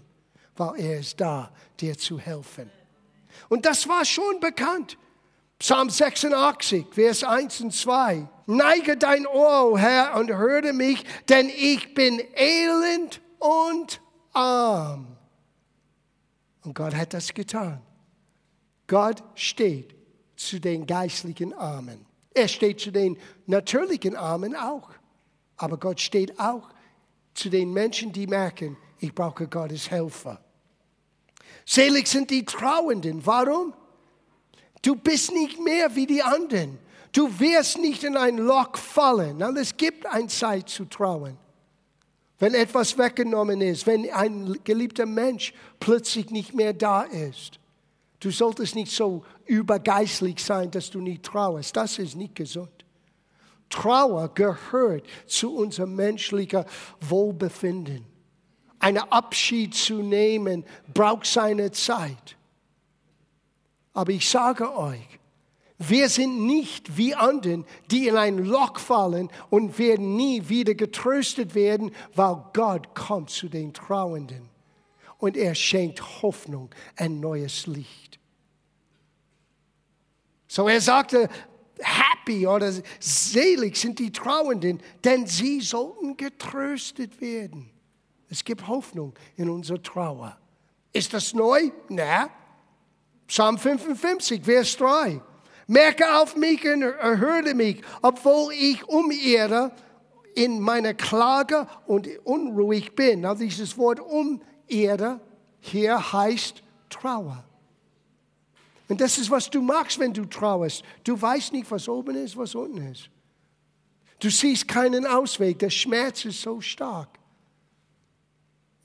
weil 0.56 0.80
er 0.80 1.00
ist 1.00 1.20
da, 1.20 1.50
dir 1.78 1.96
zu 1.96 2.18
helfen. 2.18 2.70
Und 3.48 3.66
das 3.66 3.86
war 3.86 4.04
schon 4.04 4.40
bekannt. 4.40 4.98
Psalm 5.58 5.88
86, 5.88 6.86
Vers 6.92 7.24
1 7.24 7.60
und 7.62 7.72
2. 7.72 8.28
Neige 8.46 8.96
dein 8.96 9.26
Ohr, 9.26 9.78
Herr, 9.78 10.16
und 10.16 10.30
höre 10.30 10.72
mich, 10.72 11.04
denn 11.28 11.48
ich 11.48 11.94
bin 11.94 12.20
elend 12.34 13.20
und 13.38 14.00
arm. 14.32 15.16
Und 16.64 16.74
Gott 16.74 16.94
hat 16.94 17.14
das 17.14 17.32
getan. 17.32 17.80
Gott 18.86 19.22
steht 19.34 19.94
zu 20.36 20.60
den 20.60 20.86
geistlichen 20.86 21.52
Armen. 21.52 22.06
Er 22.34 22.48
steht 22.48 22.80
zu 22.80 22.90
den 22.90 23.18
natürlichen 23.46 24.14
Armen 24.14 24.54
auch. 24.54 24.90
Aber 25.56 25.78
Gott 25.78 26.00
steht 26.00 26.38
auch 26.38 26.68
zu 27.34 27.48
den 27.48 27.72
Menschen, 27.72 28.12
die 28.12 28.26
merken, 28.26 28.76
ich 28.98 29.14
brauche 29.14 29.46
Gottes 29.48 29.90
Helfer. 29.90 30.40
Selig 31.64 32.06
sind 32.06 32.30
die 32.30 32.44
Trauenden. 32.44 33.24
Warum? 33.24 33.74
Du 34.82 34.94
bist 34.94 35.32
nicht 35.32 35.58
mehr 35.60 35.94
wie 35.96 36.06
die 36.06 36.22
anderen. 36.22 36.78
Du 37.12 37.40
wirst 37.40 37.78
nicht 37.78 38.04
in 38.04 38.16
ein 38.16 38.38
Loch 38.38 38.76
fallen. 38.76 39.42
Und 39.42 39.56
es 39.56 39.76
gibt 39.76 40.06
eine 40.06 40.28
Zeit 40.28 40.68
zu 40.68 40.84
trauen. 40.84 41.36
Wenn 42.38 42.54
etwas 42.54 42.98
weggenommen 42.98 43.62
ist, 43.62 43.86
wenn 43.86 44.10
ein 44.10 44.58
geliebter 44.62 45.06
Mensch 45.06 45.54
plötzlich 45.80 46.30
nicht 46.30 46.54
mehr 46.54 46.74
da 46.74 47.02
ist. 47.02 47.58
Du 48.20 48.30
solltest 48.30 48.74
nicht 48.74 48.92
so 48.92 49.24
übergeistlich 49.44 50.42
sein, 50.42 50.70
dass 50.70 50.90
du 50.90 51.00
nicht 51.00 51.22
trauerst. 51.22 51.76
Das 51.76 51.98
ist 51.98 52.16
nicht 52.16 52.34
gesund. 52.34 52.84
Trauer 53.68 54.32
gehört 54.34 55.06
zu 55.26 55.54
unserem 55.54 55.94
menschlichen 55.96 56.64
Wohlbefinden. 57.00 58.04
Ein 58.78 58.98
Abschied 58.98 59.74
zu 59.74 60.02
nehmen 60.02 60.64
braucht 60.92 61.26
seine 61.26 61.72
Zeit. 61.72 62.36
Aber 63.92 64.12
ich 64.12 64.28
sage 64.28 64.76
euch, 64.76 65.18
wir 65.78 66.08
sind 66.08 66.46
nicht 66.46 66.96
wie 66.96 67.14
anderen, 67.14 67.66
die 67.90 68.08
in 68.08 68.16
ein 68.16 68.38
Loch 68.38 68.78
fallen 68.78 69.30
und 69.50 69.78
werden 69.78 70.16
nie 70.16 70.48
wieder 70.48 70.74
getröstet 70.74 71.54
werden, 71.54 71.90
weil 72.14 72.42
Gott 72.54 72.94
kommt 72.94 73.30
zu 73.30 73.48
den 73.48 73.74
Trauenden 73.74 74.48
und 75.18 75.36
er 75.36 75.54
schenkt 75.54 76.22
Hoffnung, 76.22 76.70
ein 76.96 77.20
neues 77.20 77.66
Licht. 77.66 78.05
So 80.46 80.68
er 80.68 80.80
sagte, 80.80 81.28
happy 81.80 82.46
oder 82.46 82.72
selig 83.00 83.76
sind 83.76 83.98
die 83.98 84.12
Trauenden, 84.12 84.80
denn 85.04 85.26
sie 85.26 85.60
sollten 85.60 86.16
getröstet 86.16 87.20
werden. 87.20 87.70
Es 88.28 88.44
gibt 88.44 88.66
Hoffnung 88.66 89.14
in 89.36 89.48
unserer 89.48 89.82
Trauer. 89.82 90.36
Ist 90.92 91.12
das 91.12 91.34
neu? 91.34 91.70
Na. 91.88 92.30
Psalm 93.28 93.58
55, 93.58 94.44
Vers 94.44 94.76
3. 94.76 95.20
Merke 95.66 96.20
auf 96.20 96.36
mich 96.36 96.64
und 96.64 96.82
erhöre 96.82 97.54
mich, 97.54 97.82
obwohl 98.02 98.52
ich 98.52 98.86
umehre 98.88 99.72
in 100.34 100.60
meiner 100.60 100.94
Klage 100.94 101.66
und 101.86 102.08
unruhig 102.24 102.94
bin. 102.94 103.24
Also 103.24 103.42
dieses 103.42 103.76
Wort 103.76 104.00
umehre 104.00 105.20
hier 105.60 106.12
heißt 106.12 106.62
Trauer. 106.88 107.44
Und 108.88 109.00
das 109.00 109.18
ist, 109.18 109.30
was 109.30 109.50
du 109.50 109.60
machst, 109.60 109.98
wenn 109.98 110.12
du 110.12 110.24
trauerst. 110.24 110.84
Du 111.02 111.20
weißt 111.20 111.52
nicht, 111.52 111.70
was 111.70 111.88
oben 111.88 112.16
ist, 112.16 112.36
was 112.36 112.54
unten 112.54 112.92
ist. 112.92 113.10
Du 114.18 114.30
siehst 114.30 114.68
keinen 114.68 115.06
Ausweg. 115.06 115.58
Der 115.58 115.70
Schmerz 115.70 116.24
ist 116.24 116.40
so 116.40 116.60
stark. 116.60 117.08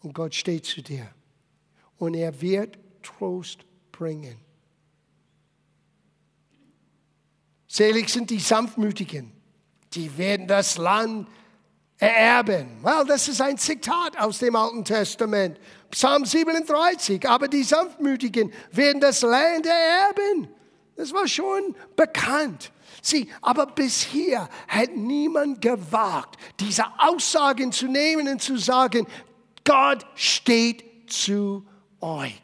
Und 0.02 0.14
Gott 0.14 0.34
steht 0.34 0.66
zu 0.66 0.82
dir. 0.82 1.08
Und 1.98 2.16
er 2.16 2.42
wird 2.42 2.78
Trost 3.04 3.60
bringen. 3.92 4.38
Selig 7.68 8.10
sind 8.10 8.30
die 8.30 8.40
Sanftmütigen, 8.40 9.32
die 9.94 10.18
werden 10.18 10.46
das 10.46 10.78
Land 10.78 11.28
ererben. 11.98 12.84
Well, 12.84 13.06
das 13.08 13.30
ist 13.30 13.40
ein 13.40 13.58
Zitat 13.58 14.20
aus 14.20 14.40
dem 14.40 14.58
Alten 14.58 14.84
Testament. 14.84 15.58
Psalm 15.92 16.26
37. 16.26 17.28
Aber 17.30 17.48
die 17.48 17.64
Sanftmütigen 17.64 18.52
werden 18.72 19.00
das 19.00 19.22
Land 19.22 19.66
ererben. 19.66 20.48
Das 20.96 21.14
war 21.14 21.28
schon 21.28 21.76
bekannt. 21.96 22.72
Sieh, 23.02 23.28
aber 23.42 23.66
bisher 23.66 24.48
hat 24.68 24.96
niemand 24.96 25.62
gewagt, 25.62 26.38
diese 26.60 26.86
Aussagen 26.98 27.72
zu 27.72 27.88
nehmen 27.88 28.28
und 28.28 28.42
zu 28.42 28.58
sagen, 28.58 29.08
Gott 29.64 30.06
steht 30.16 31.12
zu 31.12 31.66
euch. 32.00 32.42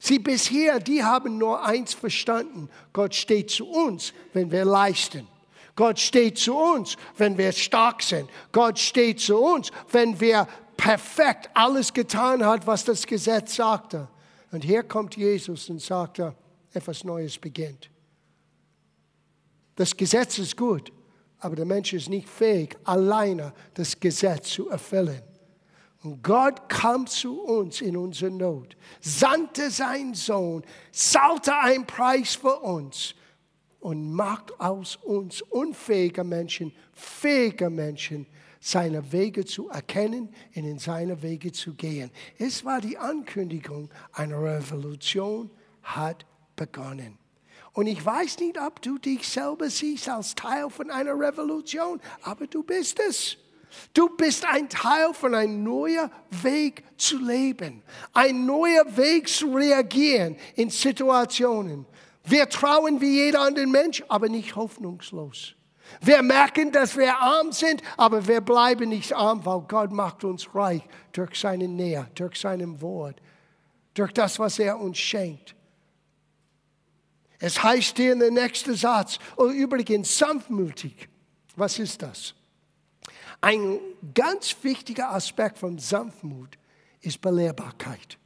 Sie 0.00 0.18
bisher, 0.18 0.80
die 0.80 1.02
haben 1.02 1.38
nur 1.38 1.64
eins 1.64 1.94
verstanden. 1.94 2.68
Gott 2.92 3.14
steht 3.14 3.50
zu 3.50 3.66
uns, 3.66 4.12
wenn 4.32 4.50
wir 4.50 4.64
leisten. 4.64 5.26
Gott 5.74 5.98
steht 6.00 6.38
zu 6.38 6.56
uns, 6.56 6.96
wenn 7.16 7.36
wir 7.36 7.52
stark 7.52 8.02
sind. 8.02 8.30
Gott 8.50 8.78
steht 8.78 9.20
zu 9.20 9.38
uns, 9.38 9.70
wenn 9.90 10.18
wir 10.20 10.48
perfekt 10.76 11.50
alles 11.54 11.92
getan 11.92 12.44
haben, 12.44 12.66
was 12.66 12.84
das 12.84 13.06
Gesetz 13.06 13.56
sagte. 13.56 14.08
Und 14.52 14.64
hier 14.64 14.82
kommt 14.82 15.16
Jesus 15.16 15.68
und 15.68 15.80
sagte, 15.80 16.34
etwas 16.72 17.04
Neues 17.04 17.38
beginnt. 17.38 17.90
Das 19.74 19.96
Gesetz 19.96 20.38
ist 20.38 20.56
gut, 20.56 20.92
aber 21.38 21.56
der 21.56 21.64
Mensch 21.64 21.92
ist 21.92 22.08
nicht 22.08 22.28
fähig, 22.28 22.76
alleine 22.84 23.52
das 23.74 23.98
Gesetz 23.98 24.50
zu 24.50 24.68
erfüllen. 24.68 25.22
Und 26.02 26.22
Gott 26.22 26.68
kam 26.68 27.06
zu 27.06 27.40
uns 27.42 27.80
in 27.80 27.96
unserer 27.96 28.30
Not, 28.30 28.76
sandte 29.00 29.70
seinen 29.70 30.14
Sohn, 30.14 30.62
zahlte 30.92 31.54
einen 31.56 31.86
Preis 31.86 32.36
für 32.36 32.60
uns 32.60 33.14
und 33.80 34.12
macht 34.12 34.58
aus 34.60 34.96
uns 34.96 35.42
unfähige 35.42 36.22
Menschen 36.22 36.72
fähige 36.96 37.68
Menschen, 37.68 38.26
seine 38.66 39.12
Wege 39.12 39.44
zu 39.44 39.68
erkennen 39.68 40.28
und 40.56 40.64
in 40.64 40.80
seine 40.80 41.22
Wege 41.22 41.52
zu 41.52 41.74
gehen. 41.74 42.10
Es 42.36 42.64
war 42.64 42.80
die 42.80 42.98
Ankündigung, 42.98 43.90
eine 44.12 44.42
Revolution 44.42 45.50
hat 45.84 46.26
begonnen. 46.56 47.16
Und 47.74 47.86
ich 47.86 48.04
weiß 48.04 48.40
nicht, 48.40 48.60
ob 48.60 48.82
du 48.82 48.98
dich 48.98 49.28
selber 49.28 49.70
siehst 49.70 50.08
als 50.08 50.34
Teil 50.34 50.68
von 50.68 50.90
einer 50.90 51.12
Revolution, 51.12 52.00
aber 52.22 52.48
du 52.48 52.64
bist 52.64 52.98
es. 52.98 53.36
Du 53.94 54.08
bist 54.08 54.44
ein 54.44 54.68
Teil 54.68 55.14
von 55.14 55.34
einem 55.36 55.62
neuen 55.62 56.10
Weg 56.42 56.82
zu 56.96 57.18
leben, 57.18 57.84
ein 58.14 58.46
neuer 58.46 58.84
Weg 58.96 59.28
zu 59.28 59.54
reagieren 59.54 60.36
in 60.56 60.70
Situationen. 60.70 61.86
Wir 62.24 62.48
trauen 62.48 63.00
wie 63.00 63.26
jeder 63.26 63.42
andere 63.42 63.66
Mensch, 63.66 64.02
aber 64.08 64.28
nicht 64.28 64.56
hoffnungslos. 64.56 65.54
Wir 66.00 66.22
merken, 66.22 66.72
dass 66.72 66.96
wir 66.96 67.16
arm 67.16 67.52
sind, 67.52 67.82
aber 67.96 68.26
wir 68.26 68.40
bleiben 68.40 68.88
nicht 68.88 69.12
arm, 69.12 69.44
weil 69.44 69.60
Gott 69.60 69.92
macht 69.92 70.24
uns 70.24 70.54
reich 70.54 70.82
durch 71.12 71.38
seine 71.38 71.68
Nähe, 71.68 72.06
durch 72.14 72.40
sein 72.40 72.80
Wort, 72.80 73.20
durch 73.94 74.12
das, 74.12 74.38
was 74.38 74.58
er 74.58 74.78
uns 74.78 74.98
schenkt. 74.98 75.54
Es 77.38 77.62
heißt 77.62 77.96
hier 77.96 78.12
in 78.12 78.20
der 78.20 78.30
nächsten 78.30 78.74
Satz, 78.74 79.18
oh, 79.36 79.48
übrigens 79.48 80.16
sanftmütig. 80.16 81.08
Was 81.54 81.78
ist 81.78 82.02
das? 82.02 82.34
Ein 83.40 83.78
ganz 84.14 84.56
wichtiger 84.62 85.12
Aspekt 85.12 85.58
von 85.58 85.78
Sanftmut 85.78 86.58
ist 87.00 87.20
Belehrbarkeit. 87.20 88.18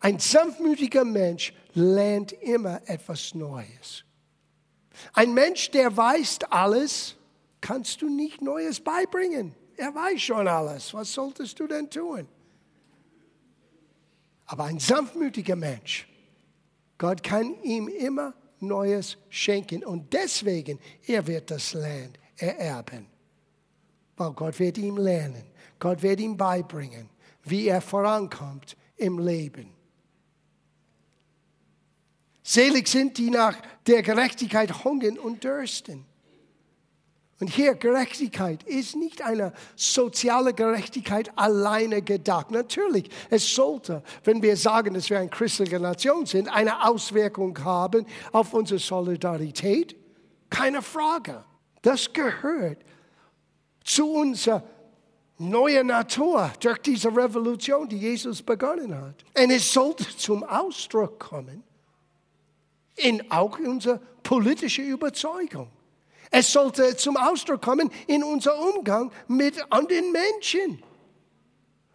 Ein 0.00 0.18
sanftmütiger 0.18 1.04
Mensch 1.04 1.52
lernt 1.74 2.32
immer 2.32 2.80
etwas 2.86 3.34
Neues. 3.34 4.04
Ein 5.12 5.34
Mensch, 5.34 5.70
der 5.70 5.96
weiß 5.96 6.38
alles, 6.50 7.16
kannst 7.60 8.02
du 8.02 8.08
nicht 8.08 8.40
Neues 8.42 8.80
beibringen. 8.80 9.54
Er 9.76 9.94
weiß 9.94 10.20
schon 10.20 10.48
alles. 10.48 10.92
Was 10.94 11.12
solltest 11.12 11.58
du 11.60 11.66
denn 11.66 11.88
tun? 11.88 12.26
Aber 14.46 14.64
ein 14.64 14.78
sanftmütiger 14.78 15.56
Mensch, 15.56 16.08
Gott 16.96 17.22
kann 17.22 17.62
ihm 17.62 17.86
immer 17.88 18.34
Neues 18.60 19.18
schenken 19.28 19.84
und 19.84 20.12
deswegen, 20.12 20.80
er 21.06 21.26
wird 21.26 21.50
das 21.50 21.74
Land 21.74 22.18
ererben. 22.36 23.06
Weil 24.16 24.32
Gott 24.32 24.58
wird 24.58 24.78
ihm 24.78 24.96
lernen. 24.96 25.44
Gott 25.78 26.02
wird 26.02 26.18
ihm 26.18 26.36
beibringen, 26.36 27.08
wie 27.44 27.68
er 27.68 27.80
vorankommt 27.80 28.76
im 28.96 29.18
Leben. 29.18 29.72
Selig 32.42 32.88
sind 32.88 33.18
die 33.18 33.30
nach 33.30 33.56
der 33.88 34.02
Gerechtigkeit 34.02 34.84
hungern 34.84 35.18
und 35.18 35.42
dürsten. 35.42 36.04
Und 37.40 37.48
hier 37.48 37.74
Gerechtigkeit 37.74 38.64
ist 38.64 38.96
nicht 38.96 39.22
eine 39.22 39.52
soziale 39.76 40.52
Gerechtigkeit 40.52 41.30
alleine 41.36 42.02
gedacht. 42.02 42.50
Natürlich, 42.50 43.08
es 43.30 43.54
sollte, 43.54 44.02
wenn 44.24 44.42
wir 44.42 44.56
sagen, 44.56 44.94
dass 44.94 45.08
wir 45.08 45.20
eine 45.20 45.28
christliche 45.28 45.78
Nation 45.78 46.26
sind, 46.26 46.48
eine 46.48 46.84
Auswirkung 46.84 47.56
haben 47.64 48.06
auf 48.32 48.54
unsere 48.54 48.80
Solidarität. 48.80 49.94
Keine 50.50 50.82
Frage. 50.82 51.44
Das 51.82 52.12
gehört 52.12 52.78
zu 53.84 54.10
unserer 54.10 54.64
neuen 55.38 55.86
Natur 55.86 56.50
durch 56.58 56.78
diese 56.78 57.08
Revolution, 57.08 57.88
die 57.88 57.98
Jesus 57.98 58.42
begonnen 58.42 58.92
hat. 58.92 59.24
Und 59.40 59.50
es 59.50 59.72
sollte 59.72 60.04
zum 60.16 60.42
Ausdruck 60.42 61.20
kommen 61.20 61.62
in 62.98 63.30
auch 63.30 63.58
unserer 63.58 64.00
politischen 64.22 64.86
Überzeugung. 64.86 65.68
Es 66.30 66.52
sollte 66.52 66.96
zum 66.96 67.16
Ausdruck 67.16 67.62
kommen 67.62 67.90
in 68.06 68.22
unserem 68.22 68.76
Umgang 68.76 69.10
mit 69.28 69.60
anderen 69.72 70.12
Menschen. 70.12 70.82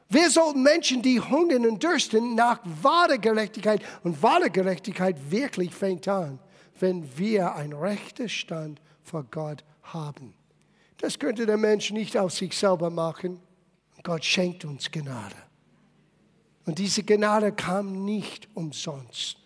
Wir 0.09 0.29
sollten 0.29 0.61
Menschen, 0.61 1.01
die 1.01 1.19
hungern 1.19 1.65
und 1.65 1.81
dürsten 1.81 2.35
nach 2.35 2.59
wahrer 2.81 3.17
Gerechtigkeit, 3.17 3.81
und 4.03 4.21
wahre 4.21 4.49
Gerechtigkeit 4.49 5.15
wirklich 5.31 5.73
fängt 5.73 6.07
an, 6.07 6.39
wenn 6.79 7.17
wir 7.17 7.55
einen 7.55 7.73
rechten 7.73 8.29
Stand 8.29 8.79
vor 9.03 9.23
Gott 9.23 9.63
haben. 9.81 10.33
Das 10.97 11.19
könnte 11.19 11.45
der 11.45 11.57
Mensch 11.57 11.91
nicht 11.91 12.17
aus 12.17 12.37
sich 12.37 12.55
selber 12.55 12.89
machen. 12.89 13.39
Gott 14.03 14.23
schenkt 14.23 14.65
uns 14.65 14.91
Gnade. 14.91 15.35
Und 16.65 16.79
diese 16.79 17.03
Gnade 17.03 17.51
kam 17.51 18.05
nicht 18.05 18.47
umsonst. 18.53 19.37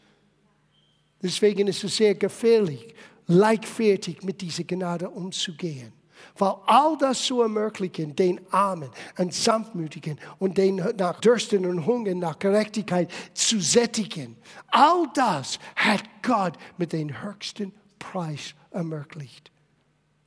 Deswegen 1.22 1.68
ist 1.68 1.84
es 1.84 1.98
sehr 1.98 2.16
gefährlich, 2.16 2.94
leichtfertig 3.28 4.24
mit 4.24 4.42
dieser 4.42 4.64
Gnade 4.64 5.10
umzugehen. 5.10 5.94
Weil 6.38 6.56
all 6.66 6.98
das 6.98 7.24
zu 7.24 7.42
ermöglichen, 7.42 8.16
den 8.16 8.42
Armen 8.52 8.90
und 9.18 9.34
Sanftmütigen 9.34 10.20
und 10.40 10.58
den 10.58 10.76
nach 10.98 11.20
Dürsten 11.20 11.66
und 11.66 11.86
Hunger 11.86 12.16
nach 12.16 12.40
Gerechtigkeit 12.40 13.12
zu 13.34 13.60
sättigen, 13.60 14.38
all 14.68 15.08
das 15.14 15.60
hat 15.76 16.04
Gott 16.22 16.54
mit 16.78 16.94
dem 16.94 17.24
höchsten 17.24 17.74
Preis 18.00 18.54
ermöglicht. 18.72 19.52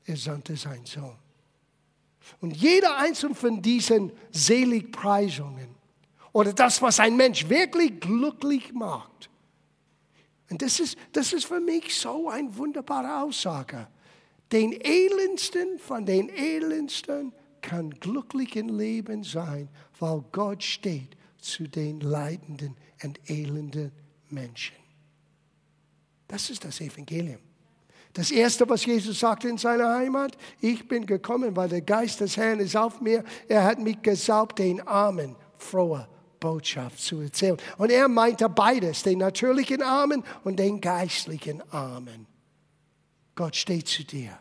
Er 0.05 0.17
sandte 0.17 0.57
seinen 0.57 0.87
Sohn. 0.87 1.17
Und 2.41 2.57
jeder 2.57 2.97
einzelne 2.99 3.35
von 3.35 3.63
diesen 3.63 4.13
Seligpreisungen 4.31 5.69
oder 6.33 6.53
das, 6.53 6.81
was 6.83 7.01
ein 7.01 7.17
Mensch 7.17 7.49
wirklich 7.49 8.01
glücklich 8.01 8.73
macht, 8.73 9.30
und 10.51 10.63
das 10.63 10.81
ist, 10.81 10.99
das 11.13 11.33
ist 11.33 11.47
für 11.47 11.61
mich 11.61 11.95
so 11.95 12.29
eine 12.29 12.55
wunderbare 12.57 13.23
Aussage. 13.23 13.87
Den 14.53 14.73
Elendsten 14.73 15.79
von 15.79 16.05
den 16.05 16.29
Elendsten 16.29 17.33
kann 17.63 17.91
glücklich 17.91 18.57
im 18.57 18.77
Leben 18.77 19.23
sein, 19.23 19.69
weil 20.01 20.25
Gott 20.33 20.63
steht 20.63 21.17
zu 21.39 21.69
den 21.69 22.01
leidenden 22.01 22.77
und 23.03 23.19
elenden 23.31 23.93
Menschen. 24.29 24.77
Das 26.27 26.51
ist 26.51 26.65
das 26.65 26.81
Evangelium. 26.81 27.41
Das 28.13 28.33
Erste, 28.33 28.69
was 28.69 28.85
Jesus 28.85 29.21
sagte 29.21 29.49
in 29.49 29.57
seiner 29.57 29.95
Heimat, 29.95 30.37
ich 30.61 30.87
bin 30.89 31.07
gekommen, 31.07 31.55
weil 31.55 31.69
der 31.69 31.81
Geist 31.81 32.21
des 32.21 32.37
Herrn 32.37 32.59
ist 32.59 32.77
auf 32.77 33.01
mir. 33.01 33.23
Er 33.47 33.63
hat 33.63 33.79
mich 33.79 34.03
gesaugt, 34.03 34.59
den 34.59 34.81
Armen 34.81 35.37
frohe 35.59 36.09
Botschaft 36.41 36.99
zu 36.99 37.21
erzählen. 37.21 37.59
Und 37.77 37.91
er 37.91 38.09
meinte 38.09 38.49
beides, 38.49 39.03
den 39.03 39.19
natürlichen 39.19 39.83
Armen 39.83 40.25
und 40.43 40.59
den 40.59 40.81
geistlichen 40.81 41.63
Armen. 41.71 42.27
Gott 43.37 43.55
steht 43.55 43.87
zu 43.87 44.05
dir. 44.05 44.37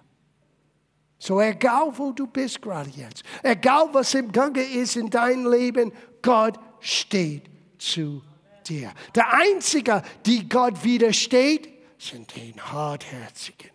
So 1.19 1.41
egal, 1.41 1.91
wo 1.97 2.11
du 2.13 2.27
bist 2.27 2.61
gerade 2.61 2.89
jetzt, 2.91 3.23
egal, 3.43 3.89
was 3.91 4.13
im 4.13 4.31
Gange 4.31 4.61
ist 4.61 4.95
in 4.95 5.09
deinem 5.09 5.51
Leben, 5.51 5.91
Gott 6.21 6.57
steht 6.79 7.43
zu 7.77 8.21
dir. 8.65 8.93
Der 9.13 9.33
Einzige, 9.33 10.01
die 10.25 10.47
Gott 10.47 10.81
widersteht, 10.83 11.67
sind 11.97 12.33
den 12.37 12.59
Hartherzigen, 12.61 13.71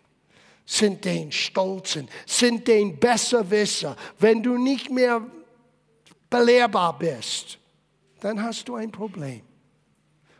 sind 0.65 1.05
den 1.05 1.31
Stolzen, 1.31 2.09
sind 2.25 2.67
den 2.67 2.99
Besserwisser. 2.99 3.95
Wenn 4.17 4.41
du 4.41 4.57
nicht 4.57 4.89
mehr 4.89 5.21
belehrbar 6.31 6.97
bist, 6.97 7.59
dann 8.21 8.41
hast 8.41 8.67
du 8.67 8.75
ein 8.75 8.91
Problem. 8.91 9.41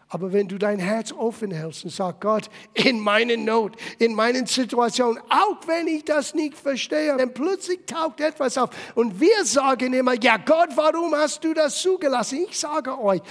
Aber 0.07 0.31
wenn 0.31 0.47
du 0.47 0.57
dein 0.57 0.79
Herz 0.79 1.11
offen 1.11 1.51
hältst 1.51 1.83
und 1.83 1.89
sagst, 1.89 2.21
Gott, 2.21 2.49
in 2.73 2.99
meiner 2.99 3.37
Not, 3.37 3.75
in 3.97 4.13
meinen 4.13 4.45
Situationen, 4.45 5.21
auch 5.29 5.57
wenn 5.65 5.87
ich 5.87 6.05
das 6.05 6.35
nicht 6.35 6.55
verstehe, 6.55 7.17
dann 7.17 7.33
plötzlich 7.33 7.85
taucht 7.85 8.21
etwas 8.21 8.57
auf. 8.57 8.69
Und 8.93 9.19
wir 9.19 9.43
sagen 9.43 9.93
immer, 9.93 10.13
ja 10.21 10.37
Gott, 10.37 10.69
warum 10.75 11.13
hast 11.15 11.43
du 11.43 11.53
das 11.53 11.81
zugelassen? 11.81 12.45
Ich 12.47 12.57
sage 12.57 12.97
euch, 12.99 13.21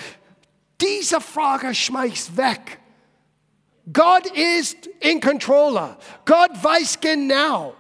diese 0.80 1.20
Frage 1.20 1.74
schmeißt 1.74 2.36
weg. 2.36 2.80
Gott 3.92 4.26
ist 4.32 4.86
in 5.00 5.20
Controller. 5.20 5.96
Gott 6.24 6.50
weiß 6.60 6.98
genau. 7.00 7.74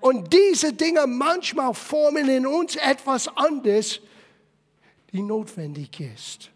Und 0.00 0.32
diese 0.32 0.72
Dinge 0.72 1.06
manchmal 1.06 1.72
formen 1.72 2.28
in 2.28 2.46
uns 2.46 2.76
etwas 2.76 3.26
anderes, 3.36 4.00
die 5.14 5.22
notwendig 5.22 6.00
ist. 6.00 6.50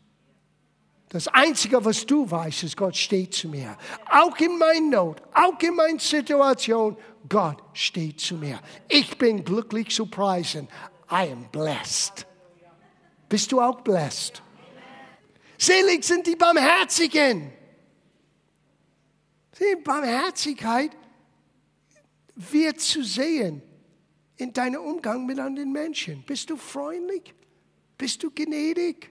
Das 1.10 1.28
Einzige, 1.28 1.82
was 1.82 2.04
du 2.04 2.28
weißt, 2.28 2.64
ist, 2.64 2.76
Gott 2.76 2.96
steht 2.96 3.32
zu 3.32 3.48
mir. 3.48 3.78
Auch 4.10 4.36
in 4.38 4.58
meiner 4.58 5.04
Not, 5.04 5.22
auch 5.32 5.58
in 5.62 5.74
meiner 5.76 6.00
Situation, 6.00 6.98
Gott 7.28 7.62
steht 7.72 8.20
zu 8.20 8.34
mir. 8.34 8.60
Ich 8.88 9.16
bin 9.16 9.44
glücklich 9.44 9.90
zu 9.90 10.06
preisen. 10.06 10.68
I 11.10 11.30
am 11.32 11.48
blessed. 11.50 12.26
Bist 13.28 13.52
du 13.52 13.60
auch 13.60 13.80
blessed? 13.80 14.42
Selig 15.56 16.04
sind 16.04 16.26
die 16.26 16.36
Barmherzigen. 16.36 17.52
Die 19.58 19.76
Barmherzigkeit 19.82 20.90
wird 22.34 22.80
zu 22.80 23.04
sehen 23.04 23.62
in 24.36 24.52
deinem 24.52 24.82
Umgang 24.82 25.24
mit 25.26 25.38
anderen 25.38 25.72
Menschen. 25.72 26.22
Bist 26.26 26.50
du 26.50 26.56
freundlich? 26.56 27.34
Bist 27.98 28.22
du 28.22 28.30
gnädig? 28.30 29.10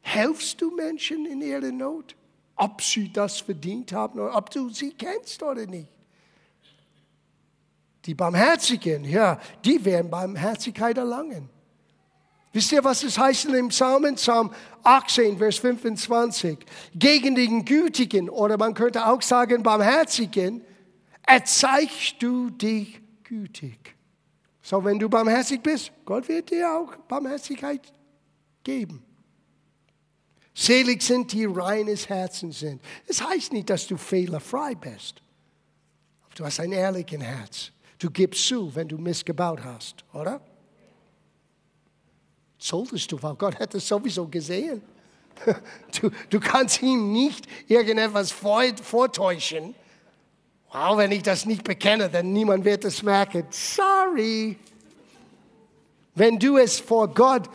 Helfst 0.00 0.60
du 0.60 0.70
Menschen 0.70 1.26
in 1.26 1.40
ihrer 1.40 1.72
Not? 1.72 2.14
Ob 2.56 2.82
sie 2.82 3.10
das 3.12 3.40
verdient 3.40 3.92
haben 3.92 4.20
oder 4.20 4.36
ob 4.36 4.50
du 4.50 4.68
sie 4.68 4.92
kennst 4.92 5.42
oder 5.42 5.66
nicht. 5.66 5.88
Die 8.04 8.14
Barmherzigen, 8.14 9.04
ja, 9.04 9.40
die 9.64 9.84
werden 9.84 10.10
Barmherzigkeit 10.10 10.96
erlangen. 10.96 11.48
Wisst 12.52 12.72
ihr, 12.72 12.82
was 12.82 13.02
es 13.02 13.18
heißt 13.18 13.46
im 13.46 13.68
Psalmen? 13.68 14.14
Psalm 14.14 14.50
18, 14.82 15.38
Vers 15.38 15.58
25. 15.58 16.58
Gegen 16.94 17.34
den 17.34 17.64
Gütigen, 17.64 18.30
oder 18.30 18.56
man 18.56 18.74
könnte 18.74 19.06
auch 19.06 19.22
sagen 19.22 19.62
Barmherzigen, 19.62 20.62
erzeigst 21.26 22.16
du 22.20 22.50
dich 22.50 23.00
gütig. 23.24 23.97
So, 24.68 24.84
wenn 24.84 24.98
du 24.98 25.08
barmherzig 25.08 25.62
bist, 25.62 25.90
Gott 26.04 26.28
wird 26.28 26.50
dir 26.50 26.70
auch 26.70 26.94
Barmherzigkeit 27.08 27.80
geben. 28.62 29.02
Selig 30.52 31.00
sind 31.00 31.32
die 31.32 31.46
reines 31.46 32.06
Herzen 32.06 32.52
sind. 32.52 32.82
Es 33.06 33.16
das 33.16 33.28
heißt 33.28 33.54
nicht, 33.54 33.70
dass 33.70 33.86
du 33.86 33.96
fehlerfrei 33.96 34.74
bist. 34.74 35.22
Du 36.34 36.44
hast 36.44 36.60
ein 36.60 36.72
ehrliches 36.72 37.18
Herz. 37.18 37.72
Du 37.98 38.10
gibst 38.10 38.46
zu, 38.46 38.74
wenn 38.74 38.86
du 38.86 38.98
missgebaut 38.98 39.64
hast, 39.64 40.04
oder? 40.12 40.38
Solltest 42.58 43.10
du, 43.10 43.22
weil 43.22 43.36
Gott 43.36 43.58
hat 43.58 43.74
es 43.74 43.88
sowieso 43.88 44.28
gesehen. 44.28 44.82
Du, 45.98 46.10
du 46.28 46.40
kannst 46.40 46.82
ihm 46.82 47.10
nicht 47.10 47.46
irgendetwas 47.68 48.32
vortäuschen. 48.32 49.74
Wow, 50.70 50.98
wenn 50.98 51.12
ich 51.12 51.22
das 51.22 51.46
nicht 51.46 51.64
bekenne, 51.64 52.10
dann 52.10 52.32
niemand 52.32 52.64
wird 52.64 52.84
es 52.84 53.02
merken. 53.02 53.46
Sorry. 53.50 54.58
Wenn 56.14 56.38
du 56.38 56.58
es 56.58 56.78
vor 56.78 57.08
Gott 57.08 57.48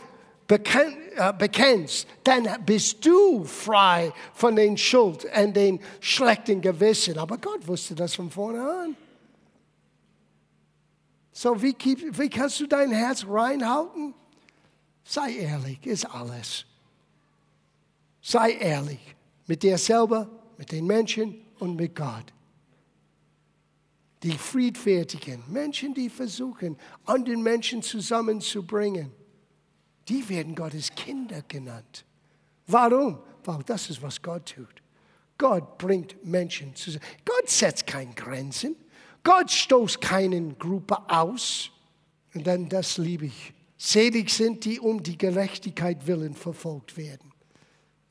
äh, 0.48 1.32
bekennst, 1.38 2.08
dann 2.24 2.48
bist 2.66 3.06
du 3.06 3.44
frei 3.44 4.12
von 4.32 4.56
den 4.56 4.76
Schuld 4.76 5.26
und 5.36 5.54
den 5.54 5.80
schlechten 6.00 6.60
Gewissen. 6.60 7.18
Aber 7.18 7.38
Gott 7.38 7.66
wusste 7.68 7.94
das 7.94 8.14
von 8.14 8.30
vorne 8.30 8.60
an. 8.60 8.96
So, 11.32 11.60
wie, 11.62 11.76
wie 11.78 12.28
kannst 12.28 12.60
du 12.60 12.66
dein 12.66 12.90
Herz 12.90 13.24
reinhalten? 13.28 14.14
Sei 15.04 15.34
ehrlich, 15.36 15.84
ist 15.86 16.06
alles. 16.06 16.64
Sei 18.20 18.52
ehrlich 18.52 19.14
mit 19.46 19.62
dir 19.62 19.78
selber, 19.78 20.28
mit 20.56 20.72
den 20.72 20.86
Menschen 20.86 21.40
und 21.58 21.76
mit 21.76 21.94
Gott 21.94 22.33
die 24.24 24.38
friedfertigen, 24.38 25.44
Menschen, 25.48 25.92
die 25.92 26.08
versuchen, 26.08 26.78
anderen 27.04 27.42
Menschen 27.42 27.82
zusammenzubringen, 27.82 29.12
die 30.08 30.26
werden 30.28 30.54
Gottes 30.54 30.90
Kinder 30.94 31.42
genannt. 31.46 32.06
Warum? 32.66 33.18
Weil 33.44 33.62
das 33.64 33.90
ist, 33.90 34.00
was 34.00 34.20
Gott 34.22 34.54
tut. 34.54 34.82
Gott 35.36 35.76
bringt 35.76 36.24
Menschen 36.24 36.74
zusammen. 36.74 37.04
Gott 37.24 37.50
setzt 37.50 37.86
keine 37.86 38.14
Grenzen. 38.14 38.76
Gott 39.22 39.50
stoßt 39.50 40.00
keinen 40.00 40.58
Gruppe 40.58 40.98
aus. 41.10 41.70
Und 42.34 42.46
dann, 42.46 42.68
das 42.68 42.96
liebe 42.96 43.26
ich. 43.26 43.52
Selig 43.76 44.30
sind 44.30 44.64
die, 44.64 44.80
um 44.80 45.02
die 45.02 45.18
Gerechtigkeit 45.18 46.06
willen 46.06 46.34
verfolgt 46.34 46.96
werden. 46.96 47.32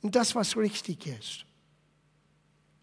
Und 0.04 0.16
das, 0.16 0.36
was 0.36 0.56
richtig 0.56 1.08
ist. 1.08 1.46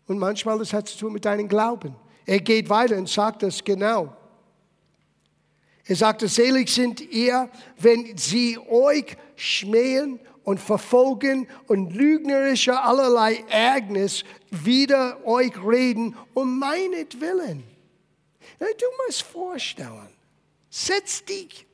Und 0.07 0.19
manchmal, 0.19 0.59
das 0.59 0.73
hat 0.73 0.89
zu 0.89 0.99
tun 0.99 1.13
mit 1.13 1.25
deinem 1.25 1.47
Glauben. 1.47 1.95
Er 2.31 2.39
geht 2.39 2.69
weiter 2.69 2.97
und 2.97 3.09
sagt 3.09 3.43
das 3.43 3.65
genau. 3.65 4.17
Er 5.85 5.97
sagte, 5.97 6.29
selig 6.29 6.69
sind 6.69 7.01
ihr, 7.01 7.51
wenn 7.77 8.17
sie 8.17 8.57
euch 8.57 9.17
schmähen 9.35 10.21
und 10.45 10.61
verfolgen 10.61 11.49
und 11.67 11.93
lügnerische 11.93 12.81
allerlei 12.81 13.43
Ärgernis 13.49 14.23
wieder 14.49 15.27
euch 15.27 15.53
reden 15.61 16.17
um 16.33 16.61
meinetwillen. 16.61 17.65
Du 18.61 18.87
musst 19.05 19.23
vorstellen, 19.23 20.11
setz 20.71 21.25
dich 21.25 21.67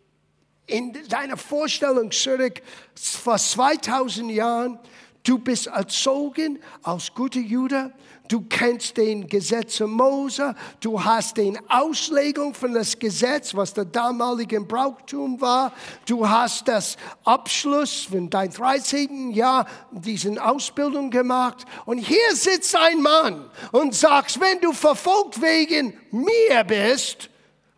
in 0.66 0.96
deiner 1.10 1.36
Vorstellung 1.36 2.10
zurück 2.12 2.62
vor 2.94 3.36
2000 3.36 4.30
Jahren. 4.30 4.78
Du 5.22 5.38
bist 5.38 5.66
erzogen 5.66 6.60
als 6.82 7.12
guter 7.12 7.40
Jude 7.40 7.92
Du 8.28 8.42
kennst 8.42 8.96
den 8.96 9.26
Gesetze 9.26 9.86
Mose, 9.86 10.54
du 10.80 11.02
hast 11.02 11.36
den 11.36 11.58
Auslegung 11.68 12.54
von 12.54 12.74
das 12.74 12.98
Gesetz, 12.98 13.54
was 13.54 13.72
der 13.72 13.84
damalige 13.84 14.60
Brauchtum 14.60 15.40
war. 15.40 15.72
Du 16.06 16.28
hast 16.28 16.66
das 16.66 16.96
Abschluss 17.24 18.08
von 18.10 18.28
dein 18.28 18.50
13. 18.50 19.30
Jahr 19.30 19.66
diesen 19.92 20.38
Ausbildung 20.38 21.10
gemacht. 21.10 21.64
Und 21.84 21.98
hier 21.98 22.34
sitzt 22.34 22.74
ein 22.74 23.00
Mann 23.00 23.48
und 23.72 23.94
sagst, 23.94 24.40
wenn 24.40 24.60
du 24.60 24.72
verfolgt 24.72 25.40
wegen 25.40 25.94
mir 26.10 26.64
bist, 26.64 27.30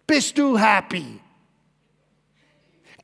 bist 0.07 0.39
du 0.39 0.59
happy. 0.59 1.21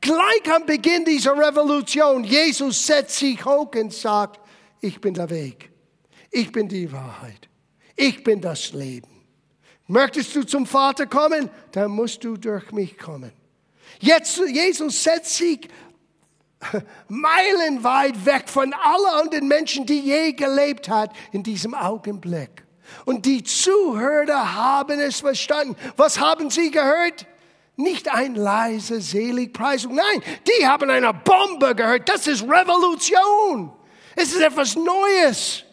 Gleich 0.01 0.55
am 0.55 0.67
Beginn 0.67 1.05
dieser 1.05 1.37
Revolution, 1.37 2.25
Jesus 2.25 2.87
setzt 2.87 3.17
sich 3.17 3.45
hoch 3.45 3.71
und 3.75 3.93
sagt, 3.93 4.41
ich 4.81 5.01
bin 5.01 5.15
der 5.15 5.31
Weg. 5.31 5.74
Ich 6.35 6.51
bin 6.51 6.69
die 6.69 6.91
Wahrheit. 6.91 7.49
Ich 7.95 8.25
bin 8.25 8.41
das 8.41 8.73
Leben. 8.73 9.09
Möchtest 9.87 10.35
du 10.35 10.43
zum 10.43 10.67
Vater 10.67 11.07
kommen, 11.07 11.49
dann 11.71 11.93
musst 11.93 12.25
du 12.25 12.37
durch 12.37 12.73
mich 12.73 12.99
kommen. 12.99 13.31
Jetzt, 14.01 14.43
Jesus 14.49 15.05
setzt 15.05 15.37
sich 15.37 15.69
meilenweit 17.07 18.27
weg 18.27 18.49
von 18.49 18.73
allen 18.73 19.21
anderen 19.23 19.47
Menschen, 19.47 19.87
die 19.87 20.01
je 20.01 20.33
gelebt 20.33 20.89
hat 20.89 21.13
in 21.31 21.45
diesem 21.45 21.73
Augenblick. 21.73 22.65
Und 23.05 23.27
die 23.27 23.45
Zuhörer 23.45 24.55
haben 24.55 24.99
es 24.99 25.21
verstanden. 25.21 25.77
Was 25.97 26.19
haben 26.19 26.51
sie 26.51 26.73
gehört? 26.73 27.27
Nicht 27.77 28.13
ein 28.13 28.35
leise 28.35 29.01
Seligpreisung. 29.01 29.95
Nein, 29.95 30.21
die 30.49 30.67
haben 30.67 30.91
eine 30.91 31.15
Bombe 31.15 31.77
gehört. 31.77 32.09
Das 32.09 32.27
ist 32.27 32.43
Revolution. 32.43 33.73
Es 34.17 34.33
ist 34.33 34.41
etwas 34.41 34.75
Neues. 34.75 35.64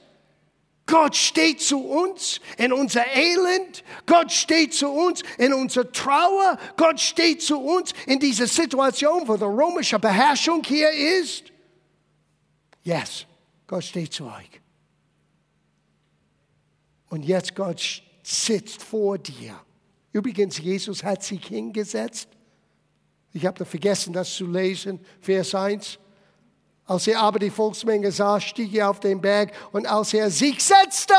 Gott 0.86 1.16
steht 1.16 1.62
zu 1.62 1.80
uns 1.80 2.42
in 2.58 2.74
unser 2.74 3.06
Elend. 3.16 3.84
Gott 4.06 4.32
steht 4.32 4.74
zu 4.74 4.90
uns 4.90 5.24
in 5.38 5.54
unserer 5.54 5.92
Trauer. 5.92 6.58
Gott 6.76 7.00
steht 7.00 7.42
zu 7.42 7.60
uns 7.60 7.94
in 8.08 8.20
dieser 8.20 8.48
Situation, 8.48 9.28
wo 9.28 9.38
die 9.38 9.44
römische 9.44 10.00
Beherrschung 10.00 10.64
hier 10.64 10.92
ist. 10.92 11.46
Yes, 12.84 13.26
Gott 13.68 13.84
steht 13.84 14.12
zu 14.14 14.26
euch. 14.26 14.62
Und 17.10 17.24
jetzt 17.24 17.56
Gott 17.56 18.04
sitzt 18.24 18.82
vor 18.82 19.18
dir. 19.18 19.60
Übrigens, 20.14 20.58
Jesus 20.58 21.04
hat 21.04 21.24
sich 21.24 21.46
hingesetzt. 21.46 22.28
Ich 23.34 23.46
habe 23.46 23.64
vergessen, 23.66 24.14
das 24.14 24.34
zu 24.36 24.46
lesen. 24.46 25.00
Vers 25.22 25.56
1. 25.56 26.00
Als 26.92 27.08
er 27.08 27.22
aber 27.22 27.40
die 27.40 27.50
Volksmenge 27.50 28.12
sah, 28.12 28.38
stieg 28.42 28.74
er 28.74 28.90
auf 28.90 29.00
den 29.00 29.22
Berg 29.22 29.54
und 29.72 29.88
als 29.88 30.14
er 30.14 30.30
sich 30.30 30.62
setzte, 30.62 31.14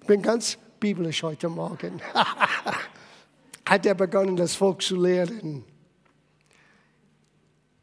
ich 0.00 0.06
bin 0.06 0.22
ganz 0.22 0.56
biblisch 0.78 1.22
heute 1.22 1.50
Morgen, 1.50 2.00
hat 3.68 3.84
er 3.84 3.94
begonnen, 3.94 4.36
das 4.36 4.54
Volk 4.54 4.80
zu 4.80 4.96
lehren. 4.96 5.66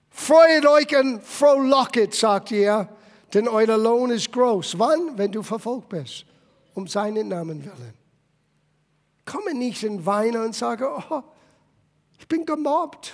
Freut 0.10 0.65
euch 0.65 0.97
und 0.97 1.21
frohlocket, 1.21 2.15
sagt 2.15 2.51
er, 2.51 2.89
denn 3.36 3.47
euer 3.47 3.77
Lohn 3.77 4.10
ist 4.10 4.32
groß. 4.32 4.80
Wann? 4.80 5.19
Wenn 5.19 5.32
du 5.32 5.43
verfolgt 5.43 5.89
bist, 5.89 6.25
um 6.73 6.88
seinen 6.88 7.27
Namen 7.27 7.63
willen. 7.63 7.93
Komme 9.23 9.53
nicht 9.53 9.84
in 9.84 10.03
Weine 10.03 10.43
und 10.43 10.56
sage, 10.56 10.89
oh, 10.89 11.21
ich 12.17 12.27
bin 12.27 12.43
gemobbt. 12.43 13.13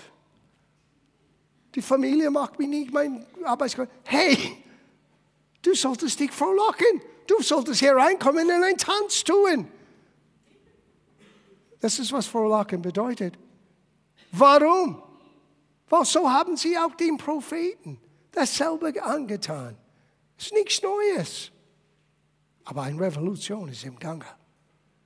Die 1.76 1.82
Familie 1.82 2.30
macht 2.30 2.60
mich 2.60 2.68
nicht 2.68 2.94
mein 2.94 3.26
Arbeitskollege. 3.44 3.94
Hey, 4.06 4.64
du 5.62 5.74
solltest 5.74 6.20
dich 6.20 6.32
frohlocken. 6.32 7.02
Du 7.28 7.42
solltest 7.42 7.80
hier 7.80 7.96
reinkommen 7.96 8.46
und 8.48 8.64
einen 8.64 8.78
Tanz 8.78 9.24
tun. 9.24 9.68
Das 11.80 12.00
ist, 12.00 12.12
was 12.12 12.28
frohlocken 12.28 12.82
bedeutet. 12.82 13.38
Warum? 14.32 15.02
Weil 15.90 16.06
so 16.06 16.30
haben 16.30 16.58
sie 16.58 16.78
auch 16.78 16.96
den 16.96 17.18
Propheten 17.18 18.00
dasselbe 18.32 19.02
angetan. 19.04 19.78
Es 20.38 20.46
ist 20.48 20.54
nichts 20.54 20.82
Neues. 20.82 21.52
Aber 22.66 22.84
eine 22.84 23.00
Revolution 23.00 23.70
ist 23.70 23.84
im 23.84 24.00
Gange. 24.00 24.26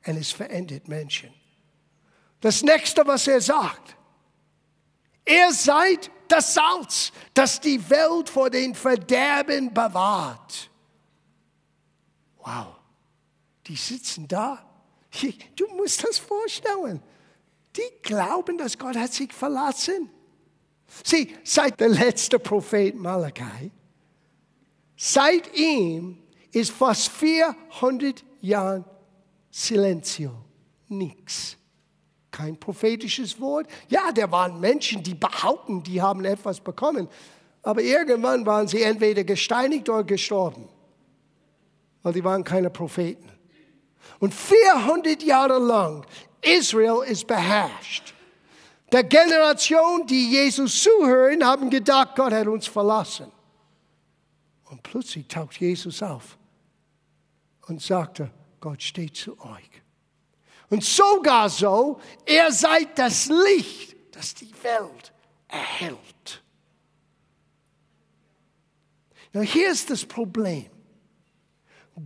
Und 0.06 0.18
es 0.18 0.32
verändert 0.32 0.88
Menschen. 0.88 1.34
Das 2.40 2.62
nächste, 2.62 3.06
was 3.06 3.28
er 3.28 3.42
sagt, 3.42 3.98
Ihr 5.28 5.52
seid 5.52 6.10
das 6.32 6.54
Salz, 6.54 7.12
das 7.34 7.60
die 7.60 7.90
Welt 7.90 8.30
vor 8.30 8.50
den 8.50 8.76
Verderben 8.76 9.74
bewahrt. 9.74 10.70
Wow, 12.38 12.76
die 13.66 13.76
sitzen 13.76 14.28
da. 14.28 14.64
Du 15.56 15.68
musst 15.76 16.04
das 16.04 16.18
vorstellen. 16.18 17.02
Die 17.76 18.02
glauben, 18.02 18.58
dass 18.58 18.78
Gott 18.78 18.96
hat 18.96 19.14
sich 19.14 19.34
verlassen. 19.34 20.10
Sieh, 21.04 21.36
seit 21.44 21.80
der 21.80 21.90
letzte 21.90 22.40
Prophet 22.40 22.96
Malachi, 22.96 23.72
seit 24.96 25.54
ihm 25.56 26.18
ist 26.52 26.72
fast 26.72 27.10
400 27.10 28.24
Jahren 28.42 28.86
Silenzio, 29.52 30.32
nichts 30.88 31.58
kein 32.38 32.60
prophetisches 32.60 33.40
Wort. 33.42 33.68
Ja, 33.90 34.12
da 34.12 34.30
waren 34.30 34.60
Menschen, 34.60 35.02
die 35.02 35.16
behaupten, 35.16 35.82
die 35.82 36.00
haben 36.00 36.24
etwas 36.24 36.60
bekommen. 36.60 37.10
Aber 37.64 37.82
irgendwann 37.82 38.46
waren 38.46 38.68
sie 38.68 38.84
entweder 38.84 39.24
gesteinigt 39.24 39.90
oder 39.90 40.04
gestorben. 40.04 40.70
Weil 42.04 42.14
die 42.14 42.24
waren 42.24 42.44
keine 42.44 42.70
Propheten. 42.70 43.28
Und 44.20 44.36
400 44.36 45.24
Jahre 45.24 45.58
lang, 45.58 46.06
Israel 46.42 47.02
ist 47.08 47.26
beherrscht. 47.26 48.14
Der 48.92 49.04
Generation, 49.04 50.06
die 50.06 50.30
Jesus 50.30 50.84
zuhören, 50.84 51.44
haben 51.44 51.72
gedacht, 51.72 52.16
Gott 52.16 52.34
hat 52.34 52.48
uns 52.48 52.68
verlassen. 52.68 53.32
Und 54.66 54.84
plötzlich 54.84 55.28
taucht 55.28 55.60
Jesus 55.60 56.04
auf 56.04 56.38
und 57.68 57.82
sagte, 57.82 58.30
Gott 58.62 58.82
steht 58.82 59.16
zu 59.16 59.38
euch. 59.40 59.77
Und 60.70 60.84
sogar 60.84 61.50
so, 61.50 62.00
ihr 62.28 62.52
seid 62.52 62.98
das 62.98 63.28
Licht, 63.28 63.96
das 64.12 64.34
die 64.34 64.52
Welt 64.64 65.14
erhält. 65.48 66.44
Now, 69.34 69.42
hier 69.42 69.72
ist 69.72 69.90
das 69.90 70.06
Problem. 70.06 70.68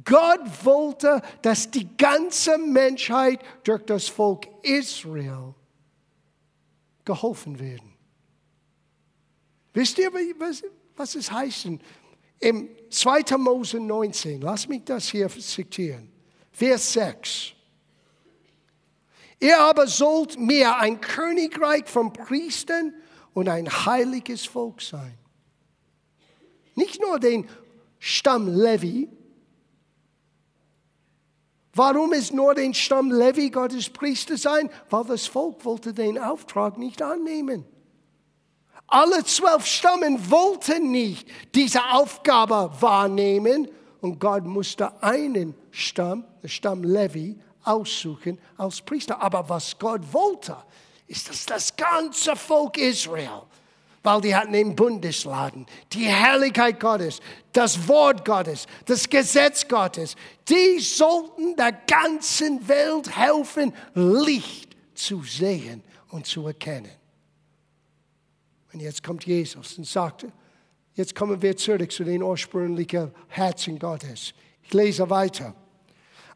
Gott 0.06 0.42
wollte, 0.64 1.22
dass 1.42 1.70
die 1.70 1.98
ganze 1.98 2.58
Menschheit 2.58 3.42
durch 3.64 3.84
das 3.86 4.08
Volk 4.08 4.48
Israel 4.64 5.54
geholfen 7.04 7.60
werden. 7.60 7.94
Wisst 9.74 9.98
ihr, 9.98 10.12
was, 10.14 10.64
was 10.96 11.16
es 11.16 11.32
heißt? 11.32 11.70
Im 12.40 12.70
2. 12.90 13.38
Mose 13.38 13.80
19, 13.80 14.42
lass 14.42 14.68
mich 14.68 14.84
das 14.84 15.10
hier 15.10 15.30
zitieren, 15.30 16.12
Vers 16.52 16.94
6. 16.94 17.54
Ihr 19.42 19.60
aber 19.60 19.88
sollt 19.88 20.40
mir 20.40 20.78
ein 20.78 21.02
Königreich 21.02 21.86
von 21.88 22.14
Priestern 22.14 22.94
und 23.34 23.50
ein 23.50 23.68
heiliges 23.68 24.46
Volk 24.46 24.82
sein. 24.82 25.18
Nicht 26.76 27.02
nur 27.02 27.20
den 27.20 27.50
Stamm 27.98 28.48
Levi. 28.48 29.10
Warum 31.74 32.14
ist 32.14 32.34
nur 32.34 32.54
den 32.54 32.76
Stamm 32.76 33.12
Levi 33.12 33.50
Gottes 33.50 33.90
Priester 33.90 34.38
sein? 34.38 34.70
Weil 34.92 35.06
das 35.06 35.26
Volk 35.26 35.66
wollte 35.66 35.92
den 35.94 36.20
Auftrag 36.20 36.78
nicht 36.78 37.02
annehmen. 37.02 37.66
Alle 38.86 39.24
zwölf 39.24 39.66
Stammen 39.66 40.30
wollten 40.30 40.92
nicht 40.92 41.28
diese 41.56 41.84
Aufgabe 41.94 42.72
wahrnehmen 42.80 43.70
und 44.02 44.20
Gott 44.20 44.44
musste 44.44 45.02
einen 45.02 45.56
Stamm, 45.72 46.26
der 46.44 46.50
Stamm 46.50 46.84
Levi, 46.84 47.40
aussuchen 47.64 48.40
als 48.58 48.82
Priester. 48.82 49.22
Aber 49.22 49.48
was 49.48 49.78
Gott 49.78 50.02
wollte, 50.12 50.58
ist, 51.08 51.30
dass 51.30 51.46
das 51.46 51.76
ganze 51.76 52.36
Volk 52.36 52.78
Israel, 52.78 53.44
weil 54.04 54.22
die 54.22 54.36
hatten 54.36 54.54
den 54.54 54.76
Bundesladen, 54.76 55.66
die 55.92 56.06
Herrlichkeit 56.06 56.80
Gottes, 56.80 57.20
das 57.54 57.88
Wort 57.88 58.26
Gottes, 58.26 58.66
das 58.86 59.10
Gesetz 59.10 59.68
Gottes, 59.68 60.16
die 60.48 60.80
sollten 60.80 61.56
der 61.56 61.74
ganzen 61.74 62.68
Welt 62.68 63.16
helfen, 63.16 63.74
Licht 63.94 64.76
zu 64.96 65.24
sehen 65.24 65.84
und 66.10 66.26
zu 66.26 66.48
erkennen. 66.48 66.92
Und 68.74 68.80
jetzt 68.80 69.04
kommt 69.04 69.26
Jesus 69.26 69.78
und 69.78 69.86
sagt, 69.86 70.26
jetzt 70.96 71.14
kommen 71.14 71.42
wir 71.42 71.58
zurück 71.58 71.92
zu 71.92 72.04
den 72.04 72.24
ursprünglichen 72.24 73.12
Herzen 73.28 73.78
Gottes. 73.78 74.34
Ich 74.64 74.74
lese 74.74 75.10
weiter. 75.10 75.54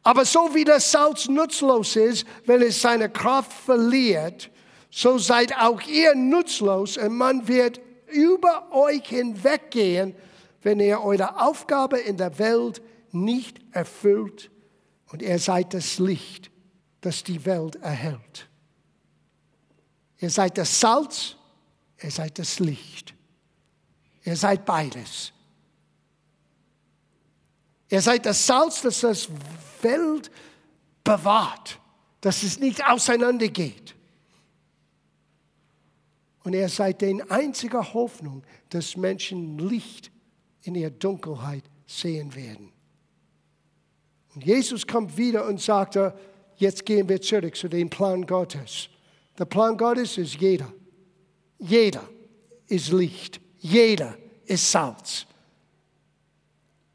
Aber 0.05 0.23
so 0.23 0.53
wie 0.53 0.63
das 0.63 0.91
Salz 0.91 1.27
nutzlos 1.27 1.95
ist, 1.95 2.27
wenn 2.45 2.61
es 2.61 2.79
seine 2.79 3.09
Kraft 3.09 3.51
verliert, 3.51 4.51
so 4.91 5.17
seid 5.17 5.57
auch 5.57 5.81
ihr 5.81 6.13
nutzlos 6.13 6.95
und 6.97 7.17
man 7.17 7.47
wird 7.47 7.81
über 8.11 8.71
euch 8.71 9.07
hinweggehen, 9.07 10.15
wenn 10.61 10.79
ihr 10.79 11.01
eure 11.01 11.41
Aufgabe 11.41 11.97
in 11.97 12.17
der 12.17 12.37
Welt 12.37 12.83
nicht 13.11 13.59
erfüllt 13.71 14.51
und 15.11 15.23
ihr 15.23 15.39
seid 15.39 15.73
das 15.73 15.97
Licht, 15.97 16.51
das 17.01 17.23
die 17.23 17.43
Welt 17.43 17.77
erhält. 17.77 18.47
Ihr 20.19 20.29
seid 20.29 20.59
das 20.59 20.79
Salz, 20.79 21.35
ihr 21.99 22.11
seid 22.11 22.37
das 22.37 22.59
Licht. 22.59 23.15
Ihr 24.23 24.35
seid 24.35 24.65
beides. 24.65 25.33
Ihr 27.89 28.01
seid 28.01 28.25
das 28.25 28.45
Salz, 28.45 28.81
das 28.81 29.01
das 29.01 29.29
Welt 29.81 30.31
bewahrt, 31.03 31.79
dass 32.21 32.43
es 32.43 32.59
nicht 32.59 32.85
auseinandergeht. 32.85 33.95
Und 36.43 36.53
ihr 36.53 36.69
seid 36.69 37.01
die 37.01 37.23
einzige 37.29 37.93
Hoffnung, 37.93 38.43
dass 38.69 38.95
Menschen 38.95 39.57
Licht 39.57 40.11
in 40.61 40.75
ihrer 40.75 40.91
Dunkelheit 40.91 41.63
sehen 41.87 42.33
werden. 42.35 42.71
Und 44.33 44.43
Jesus 44.43 44.85
kommt 44.85 45.15
wieder 45.17 45.45
und 45.47 45.61
sagt, 45.61 45.97
jetzt 46.57 46.85
gehen 46.85 47.07
wir 47.07 47.21
zurück 47.21 47.55
zu 47.55 47.67
dem 47.67 47.89
Plan 47.89 48.25
Gottes. 48.25 48.89
Der 49.37 49.45
Plan 49.45 49.77
Gottes 49.77 50.17
ist 50.17 50.35
jeder. 50.35 50.71
Jeder 51.57 52.03
ist 52.67 52.91
Licht. 52.91 53.39
Jeder 53.59 54.17
ist 54.45 54.71
Salz. 54.71 55.25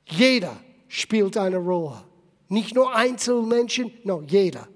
Jeder 0.06 0.56
spielt 0.90 1.36
eine 1.36 1.56
Rolle. 1.56 2.02
Nicht 2.48 2.74
nur 2.74 2.94
Einzelmenschen, 2.94 3.92
no, 4.02 4.22
jeder. 4.22 4.68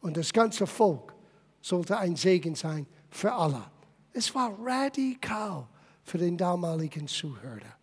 Und 0.00 0.16
das 0.16 0.32
ganze 0.32 0.66
Volk 0.66 1.14
sollte 1.60 1.96
ein 1.96 2.16
Segen 2.16 2.56
sein 2.56 2.86
für 3.08 3.32
alle. 3.32 3.62
Es 4.12 4.34
war 4.34 4.52
radikal 4.64 5.68
für 6.02 6.18
den 6.18 6.36
damaligen 6.36 7.06
Zuhörer. 7.06 7.76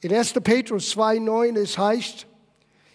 In 0.00 0.14
1. 0.14 0.32
Petrus 0.42 0.96
2,9 0.96 1.58
es 1.58 1.76
heißt, 1.76 2.26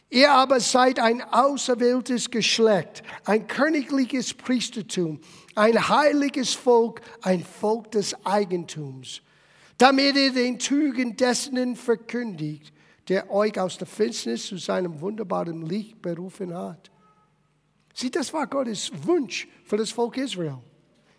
Ihr 0.10 0.32
aber 0.32 0.60
seid 0.60 1.00
ein 1.00 1.22
auserwähltes 1.22 2.32
Geschlecht, 2.32 3.04
ein 3.26 3.48
königliches 3.48 4.34
Priestertum, 4.34 5.20
ein 5.56 5.90
heiliges 5.90 6.54
Volk, 6.54 7.02
ein 7.22 7.44
Volk 7.44 7.92
des 7.92 8.16
Eigentums, 8.26 9.22
damit 9.78 10.16
ihr 10.16 10.34
den 10.34 10.60
Tugend 10.60 11.20
dessen 11.20 11.76
verkündigt, 11.76 12.74
der 13.08 13.30
euch 13.32 13.60
aus 13.60 13.78
der 13.78 13.88
Finsternis 13.88 14.48
zu 14.48 14.58
seinem 14.58 15.00
wunderbaren 15.02 15.66
Licht 15.66 16.02
berufen 16.02 16.56
hat. 16.56 16.90
Sieh, 17.94 18.10
das 18.10 18.34
war 18.34 18.48
Gottes 18.48 18.92
Wunsch 19.04 19.48
für 19.64 19.78
das 19.78 19.92
Volk 19.92 20.18
Israel. 20.18 20.60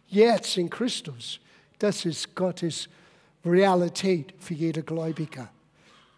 Jetzt 0.08 0.56
in 0.56 0.68
Christus. 0.68 1.40
Das 1.78 2.04
ist 2.04 2.34
Gottes 2.34 2.88
Realität 3.44 4.34
für 4.38 4.54
jede 4.54 4.82
Gläubige. 4.82 5.48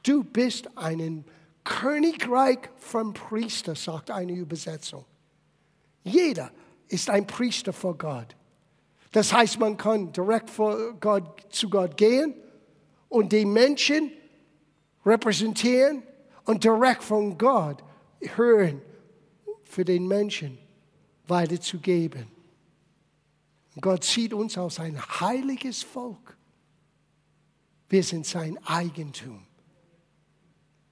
Du 0.03 0.24
bist 0.24 0.68
ein 0.77 1.24
Königreich 1.64 2.61
von 2.77 3.12
Priester, 3.12 3.74
sagt 3.74 4.11
eine 4.11 4.33
Übersetzung. 4.33 5.05
Jeder 6.03 6.51
ist 6.88 7.11
ein 7.11 7.27
Priester 7.27 7.72
vor 7.72 7.96
Gott. 7.98 8.35
Das 9.12 9.33
heißt, 9.33 9.59
man 9.59 9.77
kann 9.77 10.12
direkt 10.12 10.51
Gott, 11.01 11.47
zu 11.51 11.71
Gott 11.71 11.97
gehen 11.97 12.35
und 13.09 13.33
die 13.33 13.44
Menschen 13.44 14.12
repräsentieren 15.05 16.03
und 16.44 16.62
direkt 16.62 17.03
von 17.03 17.37
Gott 17.38 17.83
hören, 18.21 18.83
für 19.64 19.85
den 19.85 20.07
Menschen 20.07 20.59
weiterzugeben. 21.27 22.27
Gott 23.81 24.05
sieht 24.05 24.33
uns 24.33 24.59
als 24.59 24.81
ein 24.81 25.01
heiliges 25.01 25.83
Volk. 25.83 26.37
Wir 27.88 28.03
sind 28.03 28.27
sein 28.27 28.59
Eigentum. 28.64 29.47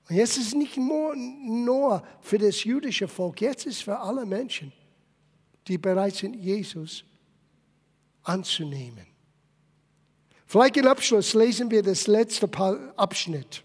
Und 0.08 0.16
jetzt 0.16 0.36
ist 0.36 0.48
es 0.48 0.54
nicht 0.54 0.76
nur, 0.76 1.16
nur 1.16 2.02
für 2.20 2.38
das 2.38 2.62
jüdische 2.62 3.08
Volk, 3.08 3.40
jetzt 3.40 3.66
ist 3.66 3.76
es 3.76 3.82
für 3.82 3.98
alle 3.98 4.24
Menschen, 4.24 4.72
die 5.66 5.78
bereit 5.78 6.14
sind, 6.14 6.36
Jesus 6.36 7.04
anzunehmen. 8.26 9.06
Vielleicht 10.46 10.76
im 10.76 10.86
Abschluss 10.86 11.34
lesen 11.34 11.70
wir 11.70 11.82
das 11.82 12.06
letzte 12.06 12.48
Abschnitt. 12.96 13.62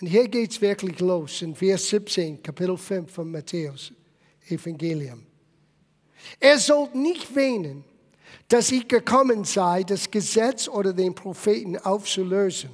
Und 0.00 0.06
hier 0.06 0.28
geht 0.28 0.50
es 0.50 0.60
wirklich 0.60 0.98
los 1.00 1.42
in 1.42 1.54
Vers 1.54 1.88
17, 1.88 2.42
Kapitel 2.42 2.76
5 2.76 3.12
von 3.12 3.30
Matthäus 3.30 3.92
Evangelium. 4.48 5.24
Er 6.38 6.58
soll 6.58 6.88
nicht 6.94 7.34
wähnen, 7.34 7.84
dass 8.48 8.72
ich 8.72 8.88
gekommen 8.88 9.44
sei, 9.44 9.84
das 9.84 10.10
Gesetz 10.10 10.68
oder 10.68 10.92
den 10.92 11.14
Propheten 11.14 11.78
aufzulösen. 11.78 12.70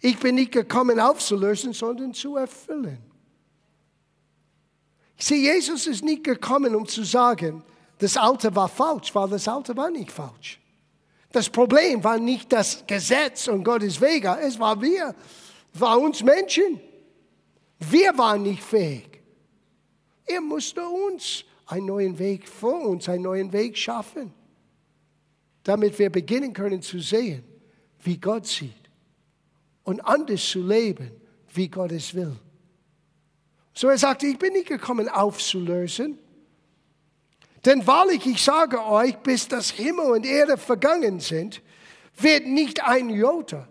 Ich 0.00 0.18
bin 0.18 0.34
nicht 0.34 0.52
gekommen 0.52 0.98
aufzulösen, 0.98 1.72
sondern 1.72 2.12
zu 2.12 2.36
erfüllen. 2.36 2.98
Ich 5.16 5.26
sehe, 5.26 5.54
Jesus 5.54 5.86
ist 5.86 6.02
nicht 6.02 6.24
gekommen, 6.24 6.74
um 6.74 6.86
zu 6.86 7.04
sagen, 7.04 7.62
das 8.00 8.16
Alte 8.16 8.54
war 8.56 8.68
falsch, 8.68 9.14
weil 9.14 9.28
das 9.28 9.46
Alte 9.46 9.76
war 9.76 9.90
nicht 9.90 10.10
falsch. 10.10 10.58
Das 11.32 11.48
Problem 11.48 12.02
war 12.02 12.18
nicht 12.18 12.52
das 12.52 12.84
Gesetz 12.86 13.46
und 13.46 13.62
Gottes 13.62 14.00
Wege, 14.00 14.36
es 14.42 14.58
war 14.58 14.80
wir 14.80 15.14
war 15.74 16.00
uns 16.00 16.22
Menschen. 16.22 16.80
Wir 17.78 18.16
waren 18.18 18.42
nicht 18.42 18.62
fähig. 18.62 19.22
Er 20.26 20.40
musste 20.40 20.82
uns 20.82 21.44
einen 21.66 21.86
neuen 21.86 22.18
Weg 22.18 22.48
vor 22.48 22.86
uns, 22.86 23.08
einen 23.08 23.22
neuen 23.22 23.52
Weg 23.52 23.76
schaffen, 23.76 24.32
damit 25.62 25.98
wir 25.98 26.10
beginnen 26.10 26.52
können 26.52 26.82
zu 26.82 26.98
sehen, 27.00 27.44
wie 28.00 28.18
Gott 28.18 28.46
sieht 28.46 28.90
und 29.84 30.00
anders 30.00 30.44
zu 30.48 30.62
leben, 30.62 31.10
wie 31.52 31.68
Gott 31.68 31.92
es 31.92 32.14
will. 32.14 32.36
So 33.72 33.88
er 33.88 33.98
sagte, 33.98 34.26
ich 34.26 34.38
bin 34.38 34.52
nicht 34.52 34.68
gekommen 34.68 35.08
aufzulösen, 35.08 36.18
denn 37.64 37.86
wahrlich, 37.86 38.26
ich 38.26 38.42
sage 38.42 38.84
euch, 38.84 39.16
bis 39.18 39.48
das 39.48 39.70
Himmel 39.70 40.06
und 40.06 40.26
Erde 40.26 40.56
vergangen 40.56 41.20
sind, 41.20 41.62
wird 42.16 42.46
nicht 42.46 42.82
ein 42.84 43.10
Jota 43.10 43.68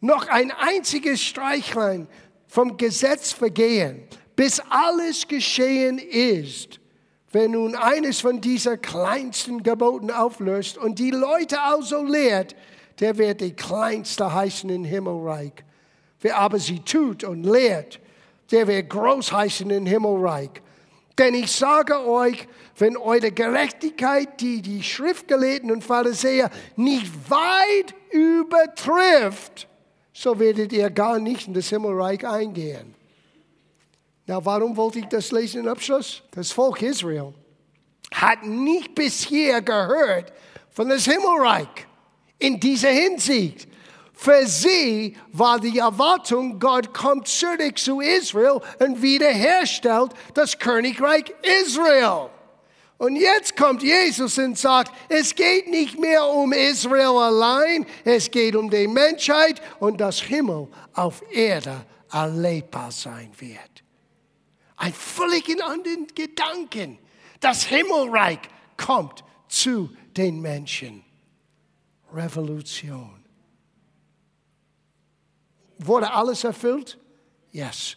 noch 0.00 0.28
ein 0.28 0.50
einziges 0.50 1.22
Streichlein 1.22 2.08
vom 2.46 2.76
Gesetz 2.76 3.32
vergehen, 3.32 4.02
bis 4.34 4.60
alles 4.70 5.28
geschehen 5.28 5.98
ist. 5.98 6.80
Wenn 7.32 7.52
nun 7.52 7.76
eines 7.76 8.20
von 8.20 8.40
dieser 8.40 8.76
kleinsten 8.76 9.62
Geboten 9.62 10.10
auflöst 10.10 10.78
und 10.78 10.98
die 10.98 11.12
Leute 11.12 11.60
also 11.60 12.02
lehrt, 12.02 12.56
der 12.98 13.18
wird 13.18 13.40
die 13.40 13.52
kleinste 13.52 14.32
heißen 14.32 14.68
im 14.68 14.84
Himmelreich. 14.84 15.52
Wer 16.20 16.38
aber 16.38 16.58
sie 16.58 16.80
tut 16.80 17.22
und 17.22 17.44
lehrt, 17.44 18.00
der 18.50 18.66
wird 18.66 18.90
groß 18.90 19.32
heißen 19.32 19.70
im 19.70 19.86
Himmelreich. 19.86 20.50
Denn 21.18 21.34
ich 21.34 21.52
sage 21.52 22.06
euch, 22.06 22.46
wenn 22.78 22.96
eure 22.96 23.30
Gerechtigkeit, 23.30 24.40
die 24.40 24.62
die 24.62 24.82
Schriftgelehrten 24.82 25.70
und 25.70 25.84
Pharisäer 25.84 26.50
nicht 26.76 27.12
weit 27.30 27.94
übertrifft, 28.10 29.68
so 30.12 30.38
werdet 30.38 30.72
ihr 30.72 30.90
gar 30.90 31.18
nicht 31.18 31.46
in 31.46 31.54
das 31.54 31.68
Himmelreich 31.68 32.26
eingehen. 32.26 32.94
Na, 34.26 34.44
warum 34.44 34.76
wollte 34.76 35.00
ich 35.00 35.06
das 35.06 35.32
lesen 35.32 35.62
im 35.62 35.68
Abschluss? 35.68 36.22
Das 36.32 36.52
Volk 36.52 36.82
Israel 36.82 37.34
hat 38.12 38.44
nicht 38.44 38.94
bisher 38.94 39.62
gehört 39.62 40.32
von 40.70 40.88
das 40.88 41.04
Himmelreich 41.04 41.86
in 42.38 42.58
dieser 42.58 42.90
Hinsicht. 42.90 43.69
Für 44.20 44.46
sie 44.46 45.16
war 45.32 45.58
die 45.58 45.78
Erwartung, 45.78 46.58
Gott 46.58 46.92
kommt 46.92 47.26
zurück 47.26 47.78
zu 47.78 48.02
Israel 48.02 48.60
und 48.78 49.00
wiederherstellt 49.00 50.12
das 50.34 50.58
Königreich 50.58 51.32
Israel. 51.62 52.28
Und 52.98 53.16
jetzt 53.16 53.56
kommt 53.56 53.82
Jesus 53.82 54.36
und 54.36 54.58
sagt, 54.58 54.92
es 55.08 55.34
geht 55.34 55.70
nicht 55.70 55.98
mehr 55.98 56.22
um 56.28 56.52
Israel 56.52 57.16
allein, 57.16 57.86
es 58.04 58.30
geht 58.30 58.54
um 58.56 58.68
die 58.68 58.86
Menschheit 58.88 59.62
und 59.78 59.98
das 60.02 60.20
Himmel 60.20 60.68
auf 60.92 61.22
Erde 61.32 61.86
erlebbar 62.12 62.92
sein 62.92 63.30
wird. 63.38 63.82
Ein 64.76 64.92
völlig 64.92 65.48
anderen 65.64 66.06
Gedanken. 66.14 66.98
Das 67.40 67.64
Himmelreich 67.64 68.40
kommt 68.76 69.24
zu 69.48 69.88
den 70.14 70.42
Menschen. 70.42 71.02
Revolution. 72.12 73.19
Wurde 75.82 76.12
alles 76.12 76.44
erfüllt? 76.44 76.98
Yes. 77.52 77.96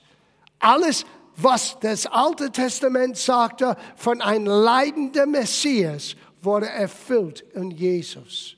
Alles, 0.60 1.06
was 1.36 1.78
das 1.80 2.06
Alte 2.06 2.52
Testament 2.52 3.18
sagte 3.18 3.76
von 3.96 4.22
einem 4.22 4.46
leidenden 4.46 5.32
Messias, 5.32 6.16
wurde 6.42 6.68
erfüllt 6.68 7.42
in 7.54 7.72
Jesus. 7.72 8.56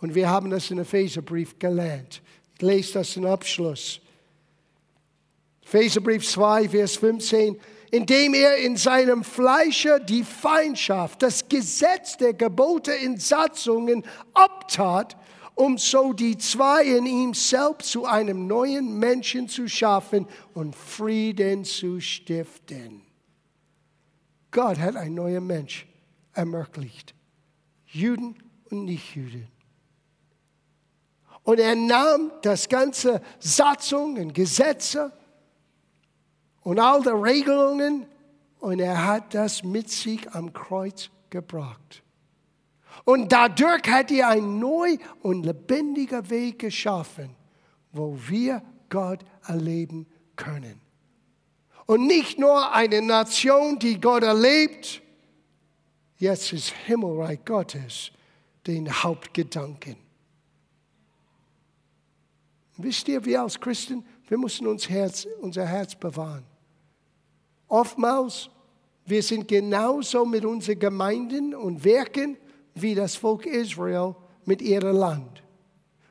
Und 0.00 0.14
wir 0.14 0.28
haben 0.28 0.50
das 0.50 0.70
in 0.70 0.78
Epheserbrief 0.78 1.58
gelernt. 1.58 2.22
Ich 2.54 2.62
lese 2.62 2.94
das 2.94 3.16
im 3.16 3.26
Abschluss. 3.26 4.00
Epheserbrief 5.62 6.28
2, 6.28 6.68
Vers 6.68 6.96
15 6.96 7.58
indem 7.90 8.34
er 8.34 8.56
in 8.58 8.76
seinem 8.76 9.24
Fleische 9.24 10.00
die 10.00 10.24
Feindschaft, 10.24 11.22
das 11.22 11.48
Gesetz 11.48 12.16
der 12.16 12.34
Gebote 12.34 12.92
in 12.92 13.18
Satzungen 13.18 14.04
abtat, 14.34 15.16
um 15.56 15.78
so 15.78 16.12
die 16.12 16.36
zwei 16.36 16.84
in 16.84 17.06
ihm 17.06 17.34
selbst 17.34 17.90
zu 17.90 18.04
einem 18.04 18.46
neuen 18.46 18.98
Menschen 18.98 19.48
zu 19.48 19.68
schaffen 19.68 20.28
und 20.54 20.76
Frieden 20.76 21.64
zu 21.64 21.98
stiften. 21.98 23.02
Gott 24.50 24.78
hat 24.78 24.96
ein 24.96 25.14
neuer 25.14 25.40
Mensch 25.40 25.86
ermöglicht. 26.34 27.14
Juden 27.86 28.36
und 28.70 28.84
Nichtjuden. 28.84 29.48
Und 31.42 31.58
er 31.58 31.74
nahm 31.74 32.32
das 32.42 32.68
ganze 32.68 33.22
Satzungen, 33.38 34.32
Gesetze, 34.32 35.12
und 36.60 36.80
all 36.80 37.00
die 37.00 37.08
Regelungen 37.08 38.06
und 38.58 38.80
er 38.80 39.06
hat 39.06 39.32
das 39.32 39.62
mit 39.62 39.88
sich 39.88 40.28
am 40.32 40.52
Kreuz 40.52 41.10
gebracht. 41.30 42.02
Und 43.04 43.32
dadurch 43.32 43.82
hat 43.88 44.10
er 44.10 44.28
einen 44.28 44.58
neu 44.58 44.96
und 45.22 45.44
lebendiger 45.44 46.28
Weg 46.30 46.58
geschaffen, 46.58 47.30
wo 47.92 48.18
wir 48.28 48.62
Gott 48.88 49.24
erleben 49.46 50.06
können. 50.36 50.80
Und 51.86 52.06
nicht 52.06 52.38
nur 52.38 52.72
eine 52.72 53.00
Nation, 53.00 53.78
die 53.78 54.00
Gott 54.00 54.24
erlebt, 54.24 55.02
jetzt 56.18 56.52
ist 56.52 56.70
Himmelreich 56.70 57.44
Gottes 57.44 58.10
den 58.66 58.90
Hauptgedanken. 58.90 59.96
Wisst 62.76 63.08
ihr, 63.08 63.24
wir 63.24 63.42
als 63.42 63.58
Christen, 63.58 64.04
wir 64.28 64.36
müssen 64.36 64.66
uns 64.66 64.88
Herz, 64.88 65.26
unser 65.40 65.64
Herz 65.64 65.94
bewahren. 65.94 66.44
Oftmals, 67.68 68.50
wir 69.04 69.22
sind 69.22 69.46
genauso 69.48 70.26
mit 70.26 70.44
unseren 70.44 70.78
Gemeinden 70.78 71.54
und 71.54 71.84
Werken 71.84 72.36
wie 72.76 72.94
das 72.94 73.16
Volk 73.16 73.46
Israel 73.46 74.14
mit 74.44 74.62
ihrem 74.62 74.96
Land. 74.96 75.42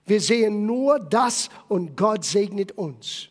Wir 0.06 0.20
sehen 0.20 0.66
nur 0.66 1.00
das 1.00 1.50
und 1.68 1.96
Gott 1.96 2.26
segnet 2.26 2.74
uns. 2.74 3.30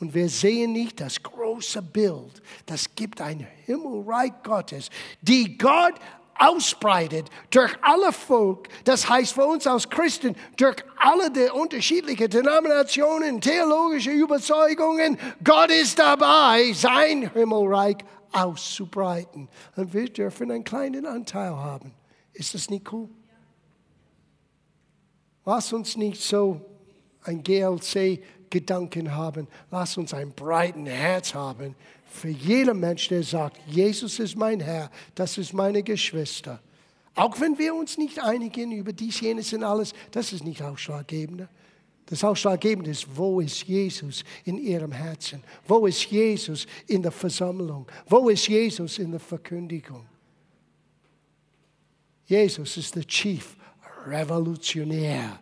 Und 0.00 0.14
wir 0.14 0.28
sehen 0.28 0.72
nicht 0.72 1.00
das 1.00 1.22
große 1.22 1.82
Bild. 1.82 2.42
Das 2.66 2.94
gibt 2.94 3.20
ein 3.20 3.46
Himmelreich 3.66 4.32
Gottes, 4.44 4.90
die 5.20 5.58
Gott 5.58 5.94
ausbreitet 6.38 7.28
durch 7.50 7.72
alle 7.82 8.12
Volk, 8.12 8.68
das 8.84 9.08
heißt 9.08 9.32
für 9.32 9.44
uns 9.44 9.66
als 9.66 9.90
Christen, 9.90 10.36
durch 10.56 10.76
alle 10.98 11.32
die 11.32 11.50
unterschiedlichen 11.50 12.30
Denominationen, 12.30 13.40
theologische 13.40 14.10
Überzeugungen, 14.10 15.18
Gott 15.42 15.70
ist 15.70 15.98
dabei, 15.98 16.72
sein 16.74 17.30
Himmelreich 17.32 17.98
auszubreiten. 18.30 19.48
Und 19.74 19.92
wir 19.92 20.08
dürfen 20.08 20.52
einen 20.52 20.62
kleinen 20.62 21.06
Anteil 21.06 21.56
haben. 21.56 21.92
Ist 22.38 22.54
das 22.54 22.70
nicht 22.70 22.90
cool? 22.92 23.08
Lass 25.44 25.72
uns 25.72 25.96
nicht 25.96 26.20
so 26.20 26.60
ein 27.22 27.42
GLC-Gedanken 27.42 29.14
haben. 29.14 29.48
Lass 29.70 29.96
uns 29.96 30.14
ein 30.14 30.32
breiten 30.32 30.86
Herz 30.86 31.34
haben 31.34 31.74
für 32.08 32.28
jeden 32.28 32.80
Mensch, 32.80 33.08
der 33.08 33.22
sagt, 33.22 33.58
Jesus 33.66 34.18
ist 34.18 34.36
mein 34.36 34.60
Herr, 34.60 34.90
das 35.14 35.38
ist 35.38 35.52
meine 35.52 35.82
Geschwister. 35.82 36.60
Auch 37.14 37.40
wenn 37.40 37.58
wir 37.58 37.74
uns 37.74 37.98
nicht 37.98 38.18
einigen 38.18 38.72
über 38.72 38.92
dies, 38.92 39.20
jenes 39.20 39.52
und 39.52 39.64
alles, 39.64 39.92
das 40.10 40.32
ist 40.32 40.44
nicht 40.44 40.62
ausschlaggebend. 40.62 41.48
Das 42.06 42.24
Ausschlaggebende 42.24 42.90
ist, 42.90 43.06
wo 43.14 43.40
ist 43.40 43.64
Jesus 43.64 44.24
in 44.44 44.56
ihrem 44.58 44.92
Herzen? 44.92 45.42
Wo 45.66 45.86
ist 45.86 46.04
Jesus 46.06 46.66
in 46.86 47.02
der 47.02 47.12
Versammlung? 47.12 47.86
Wo 48.06 48.28
ist 48.28 48.48
Jesus 48.48 48.98
in 48.98 49.10
der 49.10 49.20
Verkündigung? 49.20 50.06
Jesus 52.28 52.76
ist 52.76 52.94
der 52.94 53.06
Chief 53.06 53.56
Revolutionär. 54.06 55.40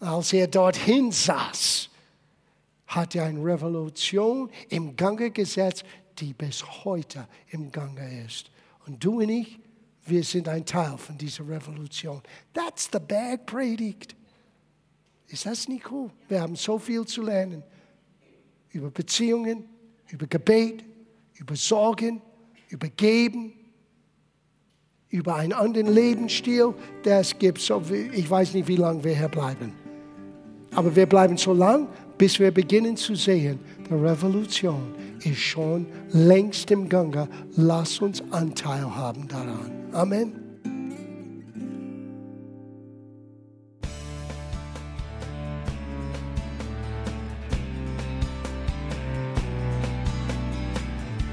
Als 0.00 0.32
er 0.32 0.48
dorthin 0.48 1.12
saß, 1.12 1.90
hat 2.86 3.14
er 3.14 3.26
eine 3.26 3.44
Revolution 3.44 4.50
im 4.70 4.96
Gange 4.96 5.30
gesetzt, 5.30 5.84
die 6.18 6.32
bis 6.32 6.64
heute 6.84 7.28
im 7.50 7.70
Gange 7.70 8.24
ist. 8.24 8.50
Und 8.86 9.04
du 9.04 9.20
und 9.20 9.28
ich, 9.28 9.60
wir 10.06 10.24
sind 10.24 10.48
ein 10.48 10.64
Teil 10.64 10.96
von 10.96 11.18
dieser 11.18 11.46
Revolution. 11.46 12.22
That's 12.54 12.88
the 12.90 12.98
Bergpredigt. 12.98 14.16
Ist 15.28 15.44
das 15.44 15.68
nicht 15.68 15.90
cool? 15.90 16.10
Wir 16.28 16.40
haben 16.40 16.56
so 16.56 16.78
viel 16.78 17.04
zu 17.04 17.22
lernen 17.22 17.62
über 18.70 18.90
Beziehungen, 18.90 19.68
über 20.08 20.26
Gebet, 20.26 20.82
über 21.34 21.56
Sorgen, 21.56 22.22
über 22.70 22.88
Geben, 22.88 23.61
über 25.12 25.36
einen 25.36 25.52
anderen 25.52 25.92
Lebensstil. 25.94 26.74
Das 27.04 27.38
gibt 27.38 27.60
so, 27.60 27.80
ich 28.12 28.28
weiß 28.28 28.54
nicht, 28.54 28.66
wie 28.66 28.76
lange 28.76 29.04
wir 29.04 29.16
hier 29.16 29.28
bleiben. 29.28 29.72
Aber 30.74 30.96
wir 30.96 31.06
bleiben 31.06 31.36
so 31.36 31.52
lang, 31.52 31.86
bis 32.18 32.40
wir 32.40 32.50
beginnen 32.50 32.96
zu 32.96 33.14
sehen, 33.14 33.60
die 33.88 33.94
Revolution 33.94 34.94
ist 35.22 35.38
schon 35.38 35.86
längst 36.12 36.70
im 36.70 36.88
Gange. 36.88 37.28
Lass 37.56 38.00
uns 38.00 38.22
Anteil 38.30 38.96
haben 38.96 39.28
daran. 39.28 39.70
Amen. 39.92 40.32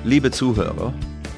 Liebe 0.03 0.31
Zuhörer, 0.31 0.93